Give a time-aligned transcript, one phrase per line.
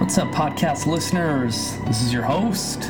[0.00, 1.76] What's up, podcast listeners?
[1.86, 2.80] This is your host,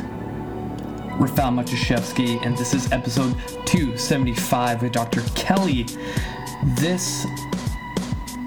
[1.19, 5.21] Rafal Matuszewski, and this is episode 275 with Dr.
[5.35, 5.87] Kelly.
[6.77, 7.27] This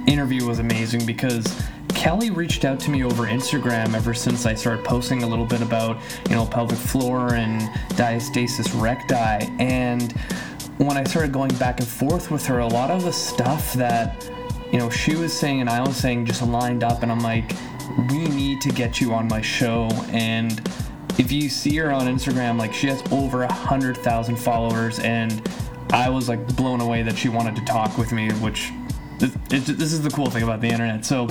[0.06, 4.82] interview was amazing because Kelly reached out to me over Instagram ever since I started
[4.82, 6.00] posting a little bit about,
[6.30, 7.60] you know, pelvic floor and
[7.90, 9.46] diastasis recti.
[9.62, 10.10] And
[10.78, 14.26] when I started going back and forth with her, a lot of the stuff that,
[14.72, 17.02] you know, she was saying and I was saying just lined up.
[17.02, 17.52] And I'm like,
[18.10, 19.88] we need to get you on my show.
[20.08, 20.60] And
[21.18, 25.46] if you see her on Instagram, like she has over a hundred thousand followers, and
[25.90, 28.72] I was like blown away that she wanted to talk with me, which
[29.18, 31.04] this, this is the cool thing about the internet.
[31.04, 31.28] So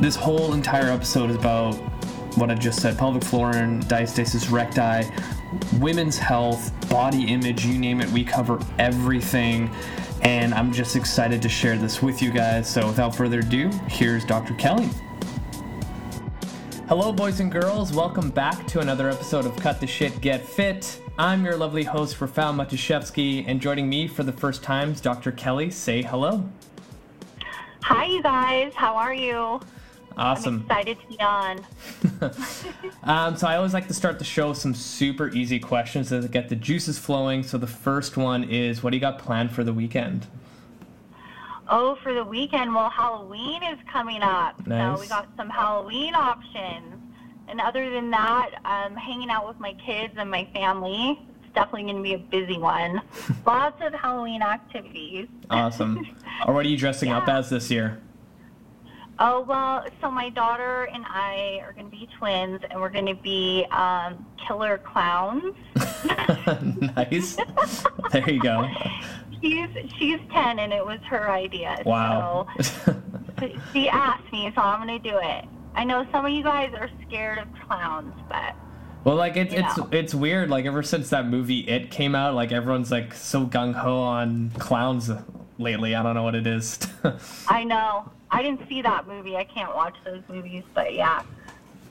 [0.00, 1.74] this whole entire episode is about
[2.36, 5.10] what I just said: pelvic floor and diastasis recti,
[5.78, 8.08] women's health, body image, you name it.
[8.10, 9.70] We cover everything.
[10.22, 12.68] And I'm just excited to share this with you guys.
[12.68, 14.54] So, without further ado, here's Dr.
[14.54, 14.88] Kelly.
[16.88, 17.92] Hello, boys and girls.
[17.92, 21.02] Welcome back to another episode of Cut the Shit, Get Fit.
[21.18, 25.32] I'm your lovely host, Rafal Matuszewski, and joining me for the first time is Dr.
[25.32, 25.68] Kelly.
[25.72, 26.48] Say hello.
[27.82, 28.72] Hi, you guys.
[28.76, 29.60] How are you?
[30.16, 30.54] Awesome.
[30.54, 31.66] I'm excited to be on.
[33.02, 36.28] um, so I always like to start the show with some super easy questions to
[36.28, 37.42] get the juices flowing.
[37.42, 40.28] So the first one is, what do you got planned for the weekend?
[41.68, 44.66] Oh, for the weekend, well, Halloween is coming up.
[44.66, 44.96] Nice.
[44.96, 46.94] So we got some Halloween options.
[47.48, 51.20] And other than that, I'm hanging out with my kids and my family.
[51.42, 53.02] It's definitely going to be a busy one.
[53.46, 55.28] Lots of Halloween activities.
[55.50, 56.06] Awesome.
[56.46, 58.00] or what are you dressing up as this year?
[59.18, 63.06] Oh, well, so my daughter and I are going to be twins, and we're going
[63.06, 65.54] to be um, killer clowns.
[66.96, 67.38] nice.
[68.12, 68.68] There you go.
[69.46, 71.80] She's she's 10, and it was her idea.
[71.86, 72.46] Wow.
[73.38, 75.44] So she asked me, so I'm going to do it.
[75.74, 78.54] I know some of you guys are scared of clowns, but
[79.04, 79.88] Well, like it's it's know.
[79.92, 80.48] it's weird.
[80.48, 84.52] Like ever since that movie It came out, like everyone's like so gung ho on
[84.58, 85.10] clowns
[85.58, 85.94] lately.
[85.94, 86.78] I don't know what it is.
[87.48, 88.10] I know.
[88.30, 89.36] I didn't see that movie.
[89.36, 91.20] I can't watch those movies, but yeah,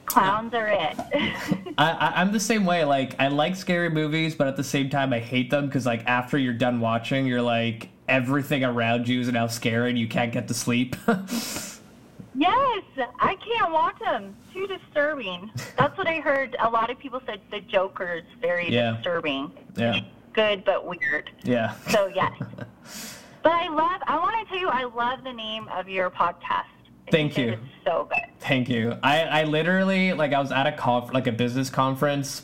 [0.05, 0.95] clowns are it.
[1.77, 2.83] I, I'm the same way.
[2.85, 6.05] Like I like scary movies, but at the same time I hate them because like
[6.05, 10.31] after you're done watching, you're like everything around you is now scary and you can't
[10.31, 10.95] get to sleep.
[11.07, 12.83] yes,
[13.19, 14.35] I can't watch them.
[14.53, 15.51] Too disturbing.
[15.77, 16.55] That's what I heard.
[16.59, 18.93] A lot of people said the Joker is very Yeah.
[18.95, 19.51] disturbing.
[19.75, 20.01] yeah,
[20.33, 21.29] Good, but weird.
[21.43, 21.75] yeah.
[21.89, 22.31] So yes.
[23.43, 24.01] but I love.
[24.07, 26.65] I want to tell you, I love the name of your podcast.
[27.11, 27.49] Thank you.
[27.53, 28.19] It's so good.
[28.47, 28.95] Thank you.
[29.01, 32.43] I, I literally like I was at a conf- like a business conference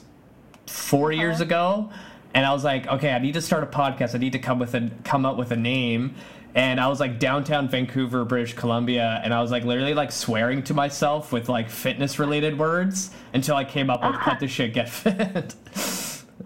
[0.68, 1.44] 4 years Uh-huh.
[1.44, 1.90] ago,
[2.34, 4.16] and I was like, okay, I need to start a podcast.
[4.16, 6.16] I need to come with a come up with a name.
[6.54, 10.64] And I was like downtown Vancouver, British Columbia, and I was like literally like swearing
[10.64, 14.32] to myself with like fitness related words until I came up with Uh-huh.
[14.32, 15.56] cut the shit, get fit.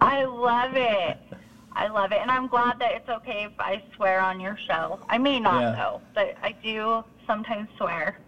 [0.02, 1.18] I love it.
[1.78, 5.00] I love it, and I'm glad that it's okay if I swear on your show.
[5.10, 5.72] I may not Yeah.
[5.72, 8.20] though, but I do sometimes swear.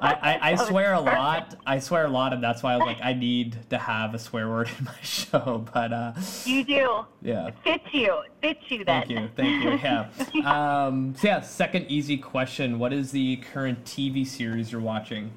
[0.00, 1.54] I, I, I swear a lot.
[1.66, 4.18] I swear a lot, and that's why I was like, I need to have a
[4.18, 5.64] swear word in my show.
[5.72, 6.12] But uh,
[6.44, 7.06] You do.
[7.22, 7.48] yeah.
[7.48, 8.22] It fits you.
[8.42, 9.06] It fits you then.
[9.06, 9.30] Thank you.
[9.36, 9.70] Thank you.
[9.82, 10.08] Yeah.
[10.86, 12.78] Um, so yeah, second easy question.
[12.78, 15.30] What is the current TV series you're watching?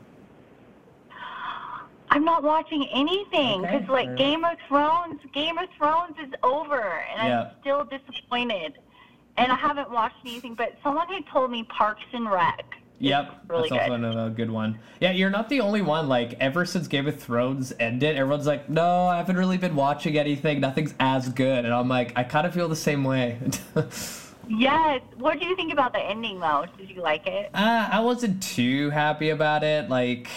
[2.09, 6.31] I'm not watching anything Okay, because like fair Game of Thrones, Game of Thrones is
[6.43, 6.79] over,
[7.17, 7.41] and Yeah.
[7.41, 8.77] I'm still disappointed.
[9.37, 12.63] And I haven't watched anything, but someone had told me Parks and Rec.
[13.03, 13.99] Yep, really that's also good.
[13.99, 14.79] another good one.
[15.01, 16.07] Yeah, you're not the only one.
[16.07, 20.17] Like ever since Game of Thrones ended, everyone's like, "No, I haven't really been watching
[20.17, 20.61] anything.
[20.61, 23.37] Nothing's as good." And I'm like, I kind of feel the same way.
[24.49, 25.01] Yes.
[25.15, 26.65] What do you think about the ending though?
[26.77, 27.49] Did you like it?
[27.53, 29.89] Uh, I wasn't too happy about it.
[29.89, 30.27] Like,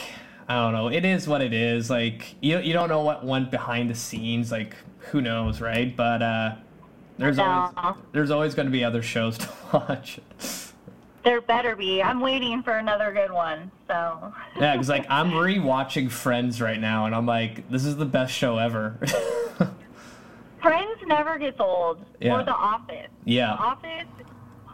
[0.48, 0.86] I don't know.
[0.86, 1.90] It is what it is.
[1.90, 4.52] Like, you you don't know what went behind the scenes.
[4.52, 4.76] Like,
[5.10, 5.94] who knows, right?
[5.96, 6.54] But uh,
[7.18, 10.20] there's always there's always going to be other shows to watch.
[11.26, 12.00] There better be.
[12.00, 13.72] I'm waiting for another good one.
[13.88, 14.32] So.
[14.60, 18.32] Yeah, because like I'm rewatching Friends right now, and I'm like, this is the best
[18.32, 18.96] show ever.
[20.62, 22.04] Friends never gets old.
[22.20, 22.40] Yeah.
[22.40, 23.08] Or The Office.
[23.24, 23.56] yeah.
[23.56, 24.06] The Office,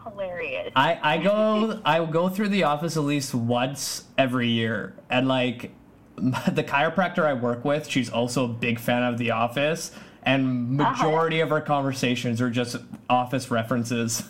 [0.03, 0.71] hilarious.
[0.75, 5.71] I, I go I go through the office at least once every year and like
[6.15, 9.91] the chiropractor I work with she's also a big fan of the office
[10.21, 10.91] and uh-huh.
[10.91, 12.77] majority of our conversations are just
[13.09, 14.23] office references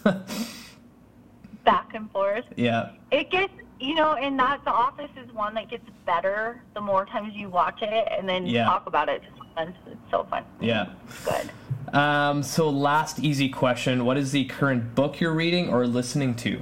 [1.65, 2.45] Back and forth.
[2.55, 6.81] yeah It gets, you know, and that The Office is one that gets better the
[6.81, 8.65] more times you watch it and then Yeah.
[8.65, 9.21] talk about it.
[9.57, 9.71] It's
[10.11, 10.43] so fun.
[10.59, 10.87] yeah
[11.25, 11.95] Good.
[11.95, 16.59] um so last easy question what is the current book you're reading or listening to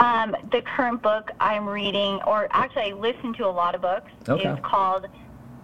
[0.00, 4.10] Um, the current book I'm reading, or actually I listen to a lot of books,
[4.28, 4.48] Okay.
[4.48, 5.06] is called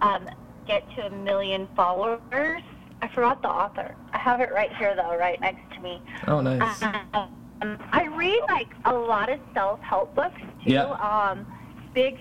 [0.02, 0.28] um,
[0.66, 2.62] Get to a Million Followers.
[3.00, 3.94] I forgot the author.
[4.24, 6.00] Have it right here though, right next to me.
[6.26, 6.82] Oh, nice.
[6.82, 10.72] Um, I read like a lot of self-help books too.
[10.72, 10.84] Yeah.
[10.92, 11.46] Um,
[11.92, 12.18] big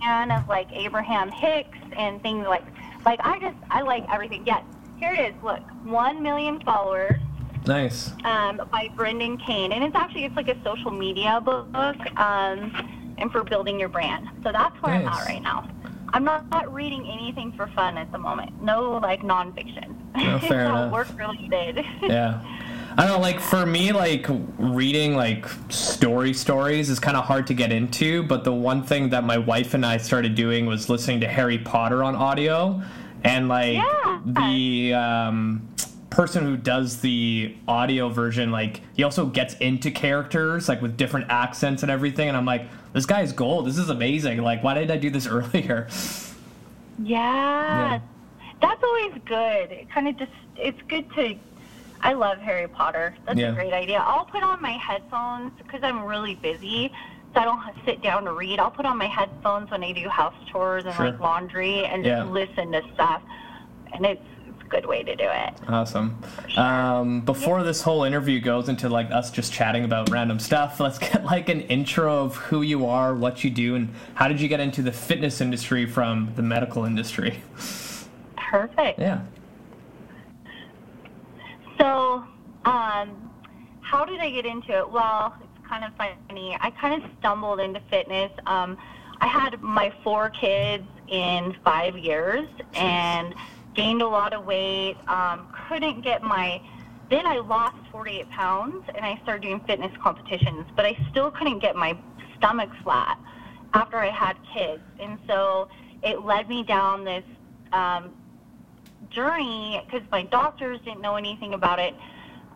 [0.00, 2.62] fan of like Abraham Hicks and things like
[3.04, 4.44] like I just I like everything.
[4.46, 4.62] Yes,
[5.00, 5.42] here it is.
[5.42, 7.20] Look, one million followers
[7.66, 8.12] Nice.
[8.22, 11.66] um, by Brendan Kane, and it's actually it's like a social media book,
[12.20, 14.28] um, and for building your brand.
[14.44, 15.68] So that's where I'm at right now.
[16.12, 18.62] I'm not, not reading anything for fun at the moment.
[18.62, 19.94] No like nonfiction.
[20.14, 20.92] No, fair enough.
[20.92, 21.84] Work related.
[22.02, 22.42] Yeah.
[22.94, 24.26] I don't know, like for me, like
[24.58, 28.22] reading like story stories is kind of hard to get into.
[28.22, 31.56] But the one thing that my wife and I started doing was listening to Harry
[31.56, 32.82] Potter on audio,
[33.24, 34.20] and like Yeah.
[34.26, 35.66] the um,
[36.10, 41.30] person who does the audio version, like he also gets into characters like with different
[41.30, 42.28] accents and everything.
[42.28, 43.66] And I'm like, this guy's gold.
[43.66, 44.38] This is amazing.
[44.42, 45.88] Like, why didn't I do this earlier?
[47.02, 48.00] Yeah.
[48.60, 49.72] That's always good.
[49.72, 51.34] It kind of just, it's good to,
[52.00, 53.14] I love Harry Potter.
[53.26, 53.50] That's Yeah.
[53.50, 53.98] a great idea.
[53.98, 56.92] I'll put on my headphones because I'm really busy.
[57.34, 58.60] So I don't have to sit down to read.
[58.60, 61.06] I'll put on my headphones when I do house chores and Sure.
[61.10, 62.20] like laundry and Yeah.
[62.20, 63.22] just listen to stuff.
[63.94, 64.22] And it's,
[64.72, 65.52] good way to do it.
[65.68, 66.18] Awesome.
[66.56, 70.98] Um, before this whole interview goes into like us just chatting about random stuff, let's
[70.98, 74.48] get like an intro of who you are, what you do, and how did you
[74.48, 77.42] get into the fitness industry from the medical industry?
[78.36, 78.98] Perfect.
[78.98, 79.20] Yeah.
[81.78, 82.24] So,
[82.64, 83.30] um,
[83.82, 84.90] how did I get into it?
[84.90, 86.56] Well, it's kind of funny.
[86.60, 88.32] I kind of stumbled into fitness.
[88.46, 88.78] Um,
[89.20, 93.34] I had my four kids in five years and
[93.74, 94.96] gained a lot of weight.
[95.08, 96.60] Um, couldn't get my.
[97.10, 101.58] Then I lost 48 pounds and I started doing fitness competitions, but I still couldn't
[101.58, 101.96] get my
[102.38, 103.18] stomach flat
[103.74, 104.82] after I had kids.
[104.98, 105.68] And so
[106.02, 107.24] it led me down this
[107.72, 108.12] um,
[109.10, 111.94] journey because my doctors didn't know anything about it.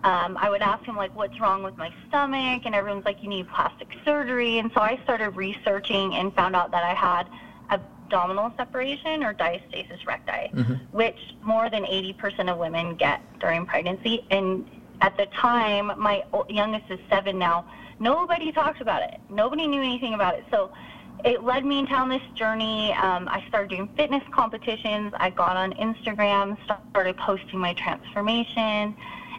[0.05, 3.29] Um, I would ask him like, "What's wrong with my stomach?" And everyone's like, "You
[3.29, 7.29] need plastic surgery." And so I started researching and found out that I had
[8.07, 10.49] abdominal separation or diastasis recti,
[10.93, 14.25] which more than 80% of women get during pregnancy.
[14.31, 14.65] And
[15.01, 17.67] at the time, my youngest is seven now.
[17.99, 19.21] Nobody talked about it.
[19.29, 20.45] Nobody knew anything about it.
[20.51, 20.71] So
[21.25, 22.93] it led me down this journey.
[22.93, 25.13] Um, I started doing fitness competitions.
[25.17, 26.57] I got on Instagram,
[26.91, 28.95] started posting my transformation,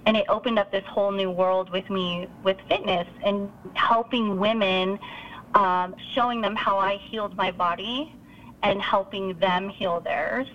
[0.06, 5.00] and it opened up this whole new world with me with fitness and helping women,
[5.54, 8.17] um, showing them how I healed my body
[8.72, 10.48] and helping them heal theirs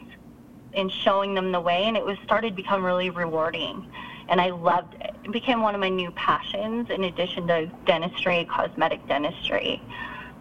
[0.75, 1.85] and showing them the way.
[1.85, 3.87] And it was started to become really rewarding.
[4.29, 5.14] And I loved it.
[5.25, 9.82] It became one of my new passions in addition to dentistry, cosmetic dentistry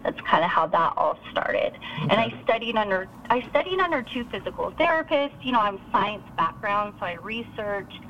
[0.02, 1.72] that's kind of how that all started.
[2.00, 5.44] And I studied under I studied under two physical therapists.
[5.44, 8.00] You know, I'm science background, so I researched,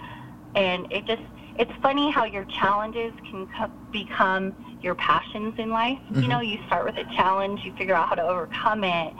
[0.54, 1.22] and it just
[1.58, 5.98] it's funny how your challenges can co- become your passions in life.
[6.10, 6.28] You mm-hmm.
[6.28, 9.12] know, you start with a challenge, you figure out how to overcome it,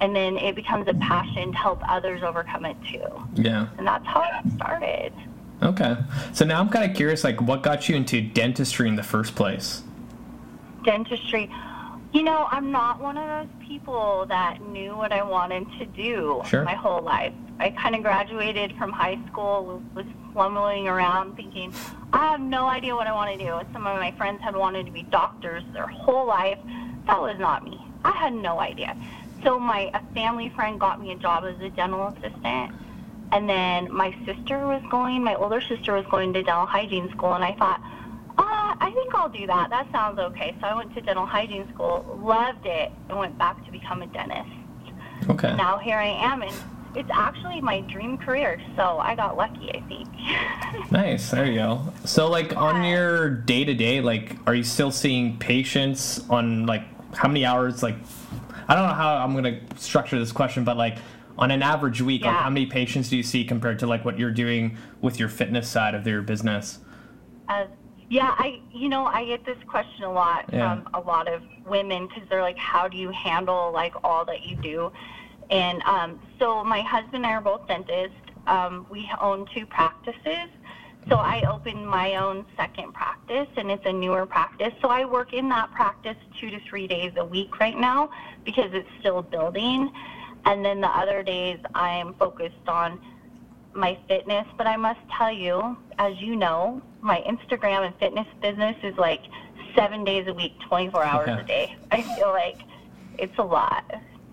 [0.00, 3.02] and then it becomes a passion to help others overcome it too.
[3.34, 3.68] Yeah.
[3.78, 5.12] And that's how it started.
[5.62, 5.96] Okay.
[6.32, 9.34] So now I'm kind of curious, like, what got you into dentistry in the first
[9.34, 9.82] place?
[10.84, 11.50] dentistry.
[12.12, 16.40] You know, I'm not one of those people that knew what I wanted to do
[16.46, 16.62] Sure.
[16.64, 17.34] my whole life.
[17.58, 21.74] I kind of graduated from high school, was slumbling around thinking,
[22.12, 23.60] I have no idea what I want to do.
[23.72, 26.58] Some of my friends had wanted to be doctors their whole life.
[27.06, 27.84] That was not me.
[28.04, 28.96] I had no idea.
[29.44, 32.72] So my a family friend got me a job as a dental assistant.
[33.30, 37.34] And then my sister was going, my older sister was going to dental hygiene school,
[37.34, 37.80] and I thought,
[38.38, 39.68] uh, I think I'll do that.
[39.68, 40.56] That sounds okay.
[40.60, 44.06] So I went to dental hygiene school, loved it, and went back to become a
[44.06, 44.48] dentist.
[45.28, 45.54] Okay.
[45.56, 46.54] Now here I am, and
[46.94, 48.60] it's actually my dream career.
[48.76, 50.08] So I got lucky, I think.
[50.90, 51.30] Nice.
[51.30, 51.92] There you go.
[52.04, 56.82] So, like, on your day to day, like, are you still seeing patients on, like,
[57.14, 57.82] how many hours?
[57.82, 57.96] Like,
[58.68, 60.98] I don't know how I'm going to structure this question, but, like,
[61.38, 64.18] on an average week, like, how many patients do you see compared to, like, what
[64.18, 66.80] you're doing with your fitness side of your business?
[67.48, 67.64] Uh,
[68.10, 70.76] yeah, I you know I get this question a lot Yeah.
[70.82, 74.44] from a lot of women because they're like, how do you handle like all that
[74.44, 74.90] you do?
[75.50, 78.16] And um, so my husband and I are both dentists.
[78.46, 80.48] Um, we own two practices.
[81.08, 84.72] So I opened my own second practice, and it's a newer practice.
[84.82, 88.10] So I work in that practice two to three days a week right now
[88.44, 89.90] because it's still building.
[90.44, 93.00] And then the other days I'm focused on
[93.72, 98.76] my fitness, but I must tell you, as you know, my Instagram and fitness business
[98.82, 99.22] is like
[99.74, 101.40] seven days a week, 24 hours Yeah.
[101.40, 101.76] a day.
[101.90, 102.58] I feel like
[103.18, 103.84] it's a lot.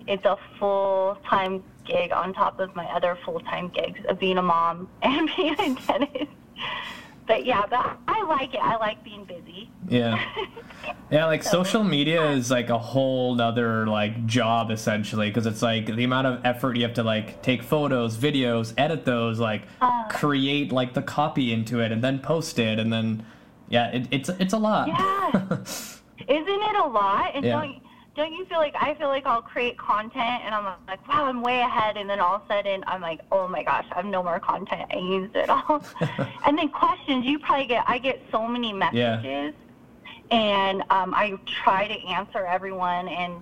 [0.08, 4.38] It's a full time gig on top of my other full time gigs of being
[4.38, 6.32] a mom and being a dentist.
[7.28, 8.60] But yeah, but I like it.
[8.62, 9.70] I like being busy.
[9.90, 10.24] Yeah.
[11.12, 15.86] Yeah, like social media is like a whole other like job essentially because it's like
[15.88, 20.06] the amount of effort you have to like take photos, videos, edit those, like Uh.
[20.10, 23.24] create like the copy into it and then post it and then
[23.70, 24.88] yeah, it, it's it's a lot.
[24.88, 25.32] Yeah.
[26.28, 27.32] Isn't it a lot?
[27.36, 27.62] And Yeah.
[27.62, 27.82] don't
[28.16, 31.42] don't you feel like I feel like I'll create content and I'm like, wow, I'm
[31.42, 34.06] way ahead, and then all of a sudden I'm like, oh my gosh, I have
[34.06, 34.90] no more content.
[34.92, 35.84] I used it all.
[36.46, 39.54] and then questions, you probably get I get so many messages,
[40.32, 43.42] and um, I try to answer everyone, and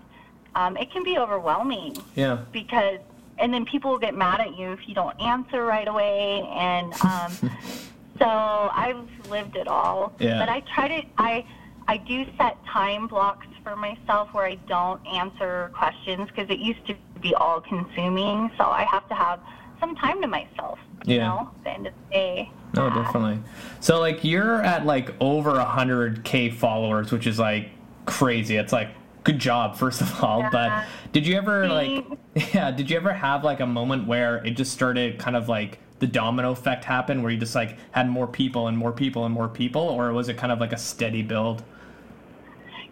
[0.55, 2.39] um, it can be overwhelming yeah.
[2.51, 2.99] because
[3.39, 6.93] and then people will get mad at you if you don't answer right away and
[7.03, 7.31] um,
[8.19, 10.39] so i've lived it all Yeah.
[10.39, 11.43] but i try to i
[11.87, 16.85] i do set time blocks for myself where i don't answer questions because it used
[16.85, 19.39] to be all consuming so i have to have
[19.79, 21.27] some time to myself you Yeah.
[21.27, 23.03] know at the end of the day No, Yeah.
[23.03, 23.39] definitely.
[23.81, 27.69] So like you're at like over a hundred k followers, which is like
[28.05, 28.55] crazy.
[28.55, 28.89] It's like
[29.23, 30.39] good job first of all.
[30.39, 30.49] Yeah.
[30.51, 32.03] But did you ever like
[32.53, 32.71] yeah?
[32.71, 36.07] Did you ever have like a moment where it just started kind of like the
[36.07, 39.47] domino effect happened, where you just like had more people and more people and more
[39.49, 41.63] people, or was it kind of like a steady build?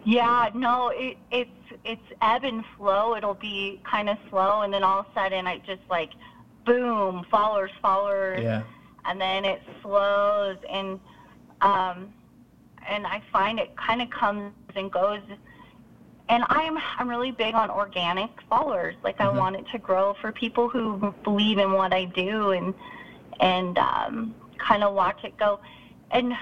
[0.03, 1.49] Yeah, no, it, it's
[1.85, 3.15] it's ebb and flow.
[3.15, 6.11] It'll be kind of slow, and then all of a sudden, I just like,
[6.65, 8.63] boom, followers, followers, Yeah.
[9.05, 10.99] and then it slows, and
[11.61, 12.13] um,
[12.89, 15.21] and I find it kind of comes and goes.
[16.29, 18.95] And I'm I'm really big on organic followers.
[19.03, 22.73] Like I want it to grow for people who believe in what I do, and
[23.39, 25.59] and um, kind of watch it go.
[26.11, 26.33] And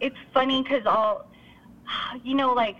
[0.00, 1.26] it's funny because I'll,
[2.22, 2.76] you know, like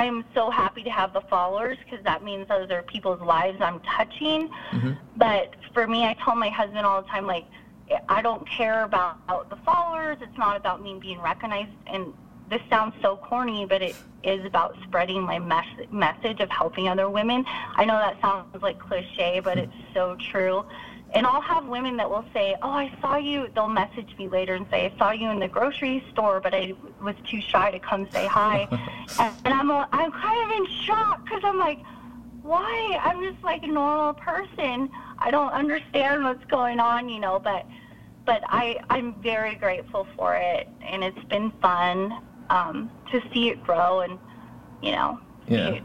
[0.00, 3.58] I am so happy to have the followers because that means those are people's lives
[3.60, 4.48] I'm touching.
[4.72, 4.96] Mhm.
[5.16, 7.44] But for me, I tell my husband all the time, like,
[8.08, 9.18] I don't care about
[9.50, 10.16] the followers.
[10.22, 11.72] It's not about me being recognized.
[11.86, 12.14] And
[12.48, 17.10] this sounds so corny, but it is about spreading my mes- message of helping other
[17.10, 17.44] women.
[17.76, 20.64] I know that sounds like cliche, but it's so true.
[21.12, 24.54] And I'll have women that will say, "Oh, I saw you." They'll message me later
[24.54, 27.80] and say, "I saw you in the grocery store, but I was too shy to
[27.80, 28.68] come say hi."
[29.18, 31.80] and, and I'm a, I'm kind of in shock because I'm like,
[32.42, 32.98] "Why?
[33.02, 34.88] I'm just like a normal person.
[35.18, 37.66] I don't understand what's going on, you know." But
[38.24, 42.16] but I I'm very grateful for it, and it's been fun
[42.50, 44.18] um, to see it grow and
[44.80, 45.70] you know Yeah.
[45.70, 45.80] to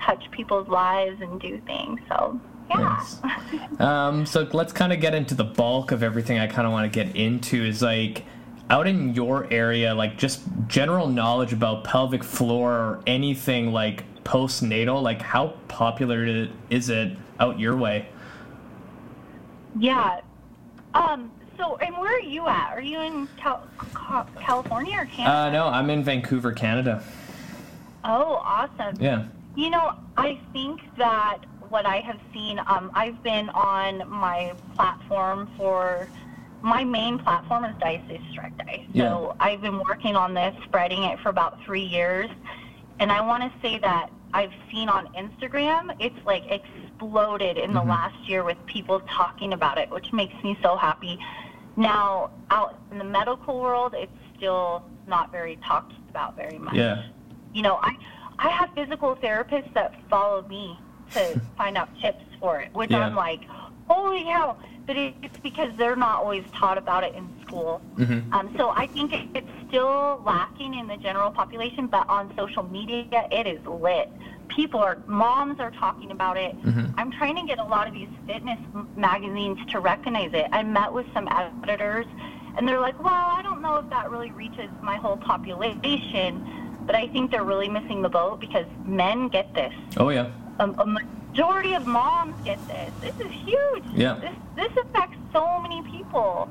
[0.00, 2.00] touch people's lives and do things.
[2.08, 2.40] So
[2.70, 2.78] yeah.
[2.78, 3.16] Nice.
[3.80, 6.92] Um, so let's kind of get into the bulk of everything I kind of want
[6.92, 8.24] to get into is like
[8.70, 15.00] out in your area, like just general knowledge about pelvic floor or anything like postnatal,
[15.00, 18.08] like how popular is it out your way?
[19.78, 20.20] Yeah.
[20.94, 21.30] Um.
[21.56, 22.70] So, and where are you at?
[22.72, 23.66] Are you in Cal-
[24.40, 25.36] California or Canada?
[25.36, 27.02] Uh, no, I'm in Vancouver, Canada.
[28.04, 28.96] oh, awesome.
[29.00, 29.26] Yeah.
[29.56, 35.48] You know, I think that what I have seen, um, I've been on my platform
[35.56, 36.08] for
[36.62, 38.86] my main platform is diastasis recti.
[38.96, 39.46] So Yeah.
[39.46, 42.28] I've been working on this, spreading it for about three years.
[42.98, 47.80] And I want to say that I've seen on Instagram, it's like exploded in the
[47.80, 47.88] Mhm.
[47.88, 51.18] last year with people talking about it, which makes me so happy.
[51.76, 57.02] Now, out in the medical world, it's still not very talked about very much Yeah.
[57.52, 57.96] you know, I
[58.40, 60.78] I have physical therapists that follow me
[61.14, 63.06] to find out tips for it, which Yeah.
[63.06, 63.40] I'm like,
[63.88, 64.58] holy hell.
[64.86, 67.82] But it's because they're not always taught about it in school.
[67.96, 72.32] hmm Um, so I think it, it's still lacking in the general population, but on
[72.36, 74.10] social media, it is lit.
[74.48, 76.56] People are, moms are talking about it.
[76.62, 76.94] Mhm.
[76.96, 78.58] I'm trying to get a lot of these fitness
[78.96, 80.46] magazines to recognize it.
[80.52, 82.06] I met with some editors,
[82.56, 86.42] and they're like, well, I don't know if that really reaches my whole population,
[86.86, 90.30] but I think they're really missing the boat because men get this Oh, yeah.
[90.58, 92.90] A, a majority of moms get this.
[93.00, 93.84] This is huge.
[93.94, 94.14] Yeah.
[94.20, 96.48] This this affects so many people,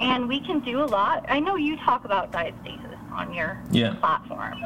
[0.00, 1.24] and we can do a lot.
[1.28, 3.94] I know you talk about diastasis on your Yeah.
[3.94, 4.62] platform.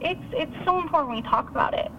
[0.00, 1.90] It's it's so important we talk about it,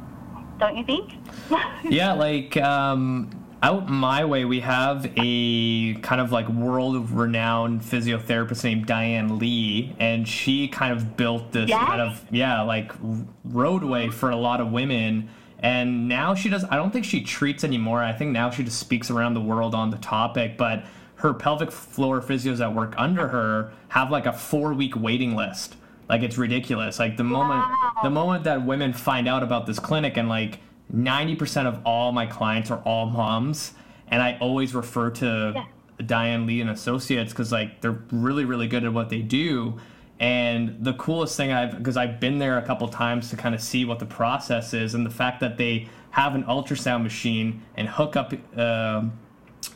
[0.59, 1.13] don't you think?
[1.83, 3.29] yeah, like um,
[3.63, 9.95] out my way, we have a kind of like world renowned physiotherapist named Diane Lee,
[9.99, 11.87] and she kind of built this Yes.
[11.87, 12.91] kind of yeah like
[13.45, 15.29] roadway for a lot of women.
[15.63, 16.65] And now she does.
[16.65, 18.03] I don't think she treats anymore.
[18.03, 20.57] I think now she just speaks around the world on the topic.
[20.57, 20.83] But
[21.15, 25.77] her pelvic floor physios that work under her have like a four week waiting list.
[26.09, 26.99] Like it's ridiculous.
[26.99, 27.91] Like the moment Wow.
[28.03, 30.59] the moment that women find out about this clinic and like
[30.93, 33.71] 90% of all my clients are all moms
[34.09, 35.65] and I always refer to Yeah.
[36.05, 39.79] Diane Lee and Associates because like they're really really good at what they do.
[40.23, 43.59] And the coolest thing I've because I've been there a couple times to kind of
[43.61, 47.89] see what the process is and the fact that they have an ultrasound machine and
[47.89, 49.11] hook up um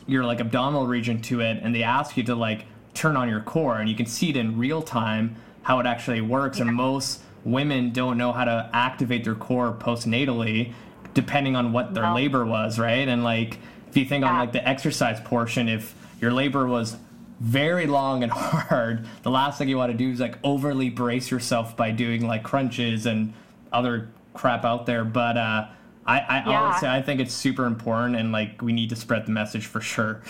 [0.06, 2.64] your like abdominal region to it and they ask you to like
[2.94, 6.22] turn on your core and you can see it in real time how it actually
[6.22, 10.72] works and most women don't know how to activate their core postnatally
[11.12, 12.14] depending on what their No.
[12.14, 13.06] labor was right?
[13.06, 13.58] And like
[13.90, 16.96] if you think on like the exercise portion if your labor was
[17.40, 21.30] very long and hard the last thing you want to do is like overly brace
[21.30, 23.32] yourself by doing like crunches and
[23.72, 25.66] other crap out there but uh
[26.06, 26.62] I, I Yeah.
[26.62, 29.80] honestly I think it's super important and like we need to spread the message for
[29.80, 30.22] sure.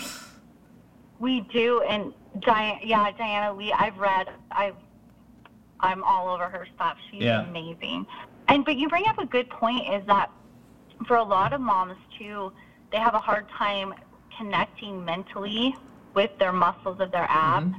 [1.19, 3.73] We do, and Diana, yeah, Diana Lee.
[3.73, 4.29] I've read.
[4.51, 4.75] I've.
[5.81, 6.97] I'm all over her stuff.
[7.11, 7.41] She's Yeah.
[7.47, 8.05] amazing.
[8.47, 9.87] And but you bring up a good point.
[9.93, 10.29] Is that
[11.07, 12.51] for a lot of moms too,
[12.91, 13.93] they have a hard time
[14.37, 15.75] connecting mentally
[16.13, 17.75] with their muscles of their abs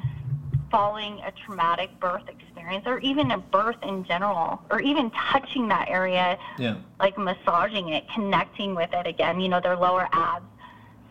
[0.70, 5.88] following a traumatic birth experience or even a birth in general or even touching that
[5.88, 6.76] area Yeah.
[7.00, 10.46] like massaging it, connecting with it again, you know, their lower abs.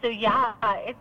[0.02, 0.98] So yeah, it's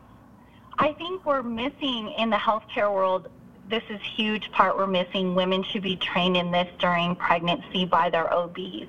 [0.79, 3.29] I think we're missing in the healthcare world
[3.69, 5.35] this is huge part we're missing.
[5.35, 8.89] Women should be trained in this during pregnancy by their OBs.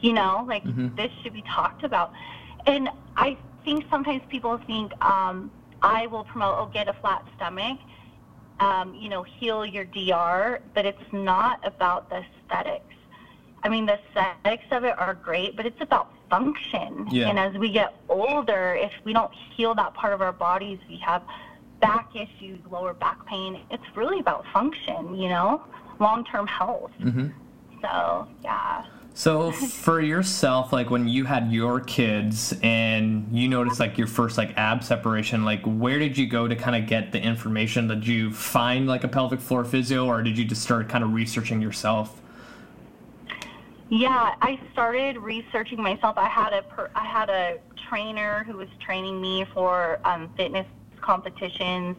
[0.00, 0.96] You know, like Mhm.
[0.96, 2.12] this should be talked about.
[2.66, 5.50] And I think sometimes people think um,
[5.86, 7.78] I will promote, oh, get a flat stomach,
[8.58, 12.94] um, you know, heal your DR, but it's not about the aesthetics.
[13.62, 17.06] I mean, the aesthetics of it are great, but it's about function.
[17.10, 17.28] Yeah.
[17.28, 20.96] And as we get older, if we don't heal that part of our bodies, we
[20.96, 21.22] have
[21.80, 23.60] back issues, lower back pain.
[23.70, 25.62] It's really about function, you know,
[26.00, 26.90] long term health.
[27.00, 27.28] hmm
[27.80, 28.84] So, yeah.
[29.16, 34.36] So for yourself, like when you had your kids and you noticed like your first
[34.36, 37.88] like ab separation, like where did you go to kind of get the information?
[37.88, 41.14] Did you find like a pelvic floor physio, or did you just start kind of
[41.14, 42.20] researching yourself?
[43.88, 46.18] Yeah, I started researching myself.
[46.18, 50.66] I had a per, I had a trainer who was training me for um, fitness
[51.00, 51.96] competitions.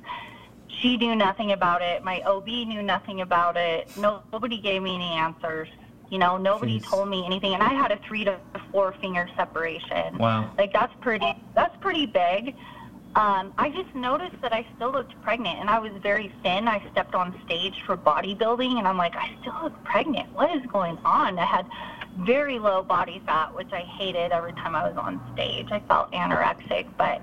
[0.67, 2.03] She knew nothing about it.
[2.03, 3.89] My OB knew nothing about it.
[3.97, 5.69] No, nobody gave me any answers.
[6.09, 6.85] You know, nobody Jeez.
[6.85, 7.53] told me anything.
[7.53, 8.39] And I had a three to
[8.71, 10.17] four finger separation.
[10.17, 10.51] Wow.
[10.57, 11.33] Like that's pretty.
[11.55, 12.55] That's pretty big.
[13.15, 16.67] Um, I just noticed that I still looked pregnant, and I was very thin.
[16.67, 20.31] I stepped on stage for bodybuilding, and I'm like, I still look pregnant.
[20.33, 21.39] What is going on?
[21.39, 21.65] I had
[22.19, 25.67] very low body fat, which I hated every time I was on stage.
[25.71, 27.21] I felt anorexic, but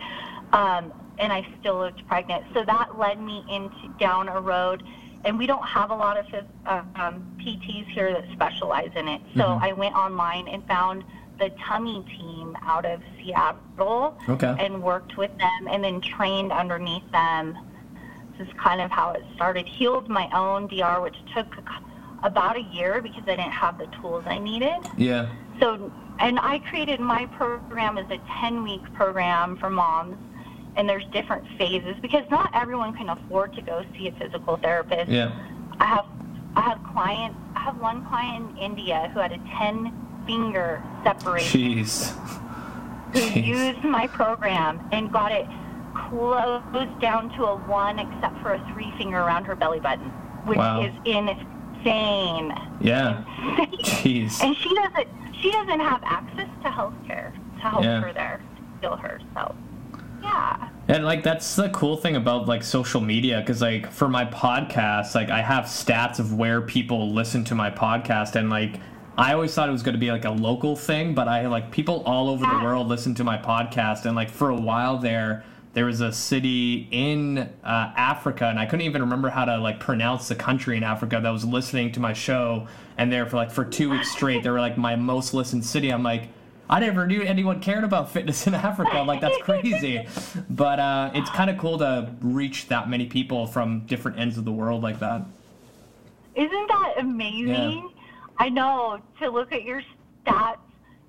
[0.52, 2.44] um, and I still looked pregnant.
[2.54, 4.82] So that led me into down a road.
[5.24, 6.26] And we don't have a lot of
[6.66, 9.22] uh, um, PTs here that specialize in it.
[9.36, 9.62] So Mhm.
[9.62, 11.02] I went online and found
[11.38, 14.54] the tummy team out of Seattle Okay.
[14.58, 17.56] and worked with them and then trained underneath them.
[18.38, 19.66] This is kind of how it started.
[19.66, 21.56] Healed my own DR, which took
[22.22, 24.78] about a year because I didn't have the tools I needed.
[24.96, 25.26] Yeah.
[25.60, 30.16] So, and I created my program as a 10 week program for moms.
[30.76, 35.10] And there's different phases because not everyone can afford to go see a physical therapist.
[35.10, 35.30] Yeah.
[35.78, 36.06] I have
[36.56, 37.38] I have clients.
[37.56, 39.92] I have one client in India who had a 10
[40.26, 42.10] finger separation Jeez.
[43.12, 43.44] who Jeez.
[43.46, 45.46] used my program and got it
[46.08, 50.06] closed down to a one except for a three finger around her belly button,
[50.44, 50.80] which Wow.
[50.82, 52.52] is insane.
[52.80, 53.24] Yeah.
[53.48, 53.78] Insane.
[53.82, 54.42] Jeez.
[54.42, 55.08] And she doesn't
[55.40, 58.00] she doesn't have access to health care to help Yeah.
[58.00, 58.40] her there,
[58.80, 59.20] heal her.
[60.24, 60.70] Yeah.
[60.88, 65.14] And like that's the cool thing about like social media because like for my podcast,
[65.14, 68.80] like I have stats of where people listen to my podcast, and like
[69.16, 71.70] I always thought it was going to be like a local thing, but I like
[71.70, 75.44] people all over the world listen to my podcast, and like for a while there.
[75.74, 79.80] There was a city in uh, Africa, and I couldn't even remember how to like
[79.80, 83.50] pronounce the country in Africa that was listening to my show, and there for like
[83.50, 85.90] for two weeks straight, they were like my most listened city.
[85.90, 86.28] I'm like,
[86.68, 88.92] I never knew anyone cared about fitness in Africa.
[88.92, 90.06] I'm like, that's crazy.
[90.50, 94.44] but uh, it's kind of cool to reach that many people from different ends of
[94.44, 95.22] the world like that.
[96.34, 97.48] Isn't that amazing?
[97.48, 97.88] Yeah.
[98.38, 99.82] I know to look at your
[100.26, 100.56] stats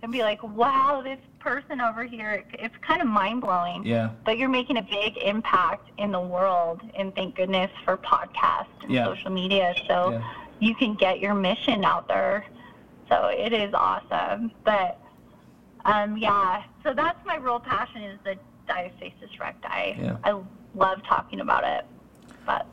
[0.04, 3.84] and be like, wow, this person over here, it's kind of mind blowing.
[3.86, 4.12] Yeah.
[4.26, 8.92] But you're making a big impact in the world, and thank goodness for podcasts and
[8.92, 9.06] Yeah.
[9.06, 10.22] social media, so Yeah.
[10.60, 12.46] you can get your mission out there.
[13.10, 14.52] So it is awesome.
[14.64, 15.00] But
[15.86, 18.36] um, yeah, so that's my real passion is the
[18.68, 20.02] diastasis recti.
[20.02, 20.18] Yeah.
[20.24, 20.42] I
[20.74, 21.86] love talking about it.
[22.46, 22.68] But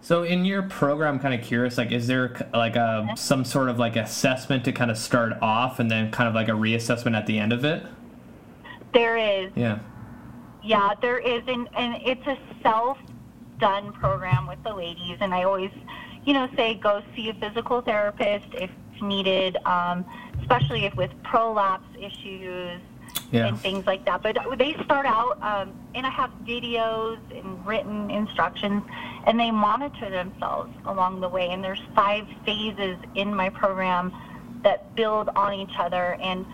[0.00, 3.78] So in your program, kind of curious, like, is there like a some sort of
[3.78, 7.26] like assessment to kind of start off, and then kind of like a reassessment at
[7.26, 7.84] the end of it?
[8.92, 9.52] There is.
[9.54, 9.78] Yeah.
[10.62, 15.70] Yeah, there is, and, and it's a self-done program with the ladies, and I always,
[16.24, 18.70] you know, say go see a physical therapist if
[19.02, 20.04] needed, um,
[20.40, 22.80] especially if with prolapse issues
[23.30, 23.46] Yeah.
[23.46, 24.22] and things like that.
[24.22, 28.82] But they start out, um, and I have videos and written instructions,
[29.26, 31.50] and they monitor themselves along the way.
[31.50, 34.12] And there's five phases in my program
[34.62, 36.46] that build on each other, and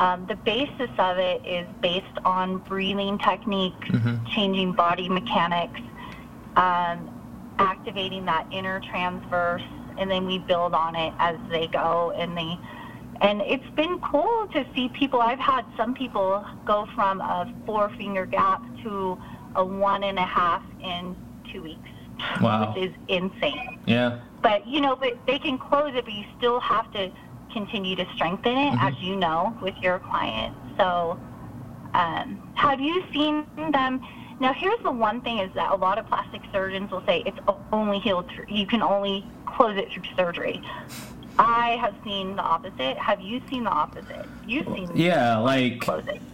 [0.00, 3.88] um, the basis of it is based on breathing techniques,
[4.34, 5.80] changing body mechanics,
[6.56, 7.10] um,
[7.58, 9.62] activating that inner transverse,
[9.98, 12.12] and then we build on it as they go.
[12.16, 12.58] And they,
[13.20, 15.20] and it's been cool to see people.
[15.20, 19.18] I've had some people go from a four finger gap to
[19.54, 21.16] a one and a half in
[21.52, 21.88] two weeks,
[22.40, 22.72] Wow.
[22.74, 23.78] which is insane.
[23.86, 24.20] Yeah.
[24.42, 27.10] But you know, but they can close it, but you still have to
[27.52, 30.56] continue to strengthen it, as you know, with your client.
[30.78, 31.20] So,
[31.94, 34.00] um, have you seen them?
[34.40, 37.38] Now, here's the one thing: is that a lot of plastic surgeons will say it's
[37.72, 38.28] only healed.
[38.34, 40.62] Through, you can only close it through surgery.
[41.38, 42.96] I have seen the opposite.
[42.98, 44.26] Have you seen the opposite?
[44.46, 45.88] You've seen Yeah, like.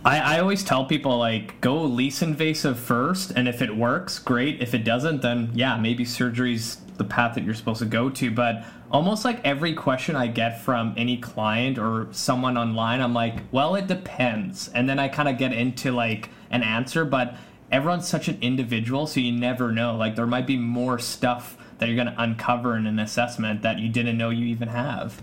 [0.05, 4.61] I, I always tell people like go least invasive first, and if it works, great.
[4.61, 8.31] If it doesn't, then yeah, maybe surgery's the path that you're supposed to go to.
[8.31, 13.37] But almost like every question I get from any client or someone online, I'm like,
[13.53, 17.37] well, it depends, and then I kind of get into like an answer, but
[17.71, 19.95] everyone's such an individual, so you never know.
[19.95, 23.89] Like there might be more stuff that you're gonna uncover in an assessment that you
[23.89, 25.23] didn't know you even have.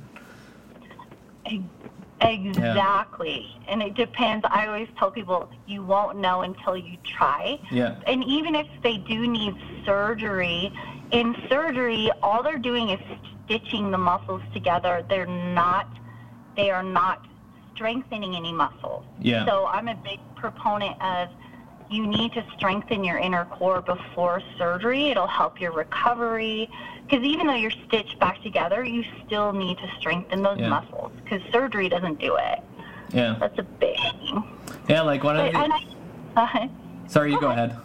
[2.22, 3.56] Exactly.
[3.68, 4.46] And it depends.
[4.50, 7.60] I always tell people you won't know until you try.
[7.72, 7.96] Yeah.
[8.08, 10.72] And even if they do need surgery,
[11.12, 13.00] in surgery, all they're doing is
[13.46, 15.06] stitching the muscles together.
[15.10, 15.88] They're not,
[16.56, 17.26] they are not
[17.74, 19.04] strengthening any muscles.
[19.20, 19.46] Yeah.
[19.46, 21.30] So I'm a big proponent of
[21.90, 25.10] you need to strengthen your inner core before surgery.
[25.10, 26.70] It'll help your recovery.
[27.08, 30.70] Because even though you're stitched back together, you still need to strengthen those Yeah.
[30.70, 31.12] muscles.
[31.24, 32.60] Because surgery doesn't do it.
[33.14, 33.36] Yeah.
[33.40, 34.44] That's a big thing.
[34.90, 35.58] Yeah, like one of the.
[35.58, 35.84] I,
[36.36, 36.68] uh,
[37.08, 37.76] Sorry, you go ahead.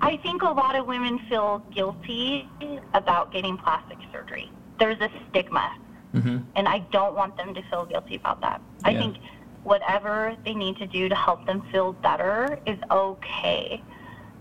[0.00, 2.48] I think a lot of women feel guilty
[2.94, 4.50] about getting plastic surgery.
[4.78, 5.70] There's a stigma,
[6.12, 8.60] hmm and I don't want them to feel guilty about that.
[8.84, 8.98] I Yeah.
[9.00, 9.16] think
[9.66, 13.82] whatever they need to do to help them feel better is okay.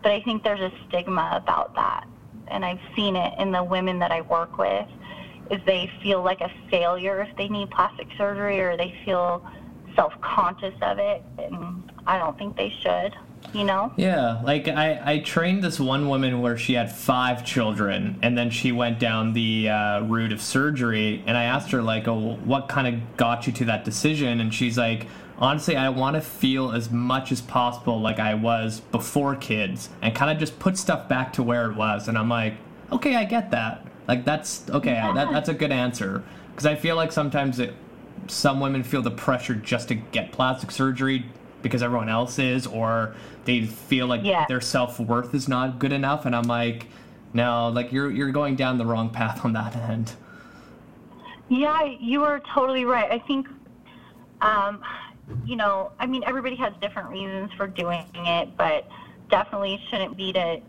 [0.04, 2.08] But I think there's a stigma about that.
[2.50, 4.88] And I've seen it in the women that I work with
[5.50, 9.44] is they feel like a failure if they need plastic surgery or they feel
[9.96, 13.16] self-conscious of it and I don't think they should,
[13.54, 13.94] you know?
[13.96, 18.50] Yeah, like I, I trained this one woman where she had five children, and then
[18.50, 21.24] she went down the uh, route of surgery.
[21.26, 24.54] And I asked her like, "Oh, what kind of got you to that decision?" And
[24.54, 29.36] she's like, "Honestly, I want to feel as much as possible like I was before
[29.36, 32.56] kids, and kind of just put stuff back to where it was." And I'm like,
[32.92, 33.86] "Okay, I get that.
[34.08, 34.94] Like that's okay.
[34.94, 37.74] That, that's a good answer." Because I feel like sometimes it,
[38.28, 41.26] some women feel the pressure just to get plastic surgery
[41.66, 44.46] because everyone else is, or they feel like Yeah.
[44.48, 46.28] their self worth is not good enough.
[46.28, 46.86] And I'm like,
[47.34, 50.14] no, like you're you're going down the wrong path on that end.
[51.50, 53.12] Yeah, you are totally right.
[53.12, 53.48] I think,
[54.42, 54.82] um,
[55.44, 58.88] you know, I mean, everybody has different reasons for doing it, but
[59.32, 60.62] definitely shouldn't be to,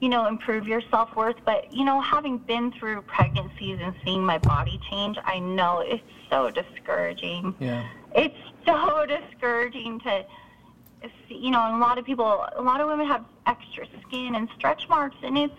[0.00, 1.36] you know, improve your self worth.
[1.44, 6.02] But, you know, having been through pregnancies and seeing my body change, I know it's
[6.30, 7.54] so discouraging.
[7.58, 7.84] Yeah.
[8.14, 10.24] It's so discouraging to,
[11.28, 14.88] you know, a lot of people, a lot of women have extra skin and stretch
[14.88, 15.54] marks, and it's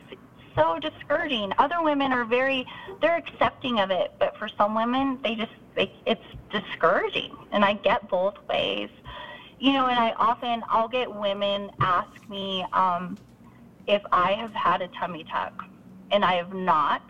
[0.56, 1.52] so discouraging.
[1.58, 2.66] Other women are very,
[3.02, 7.36] they're accepting of it, but for some women, they just, they, it's discouraging.
[7.52, 8.90] And I get both ways.
[9.60, 13.18] You know, and I often, I'll get women ask me um,
[13.88, 15.66] if I have had a tummy tuck,
[16.12, 17.02] and I have not.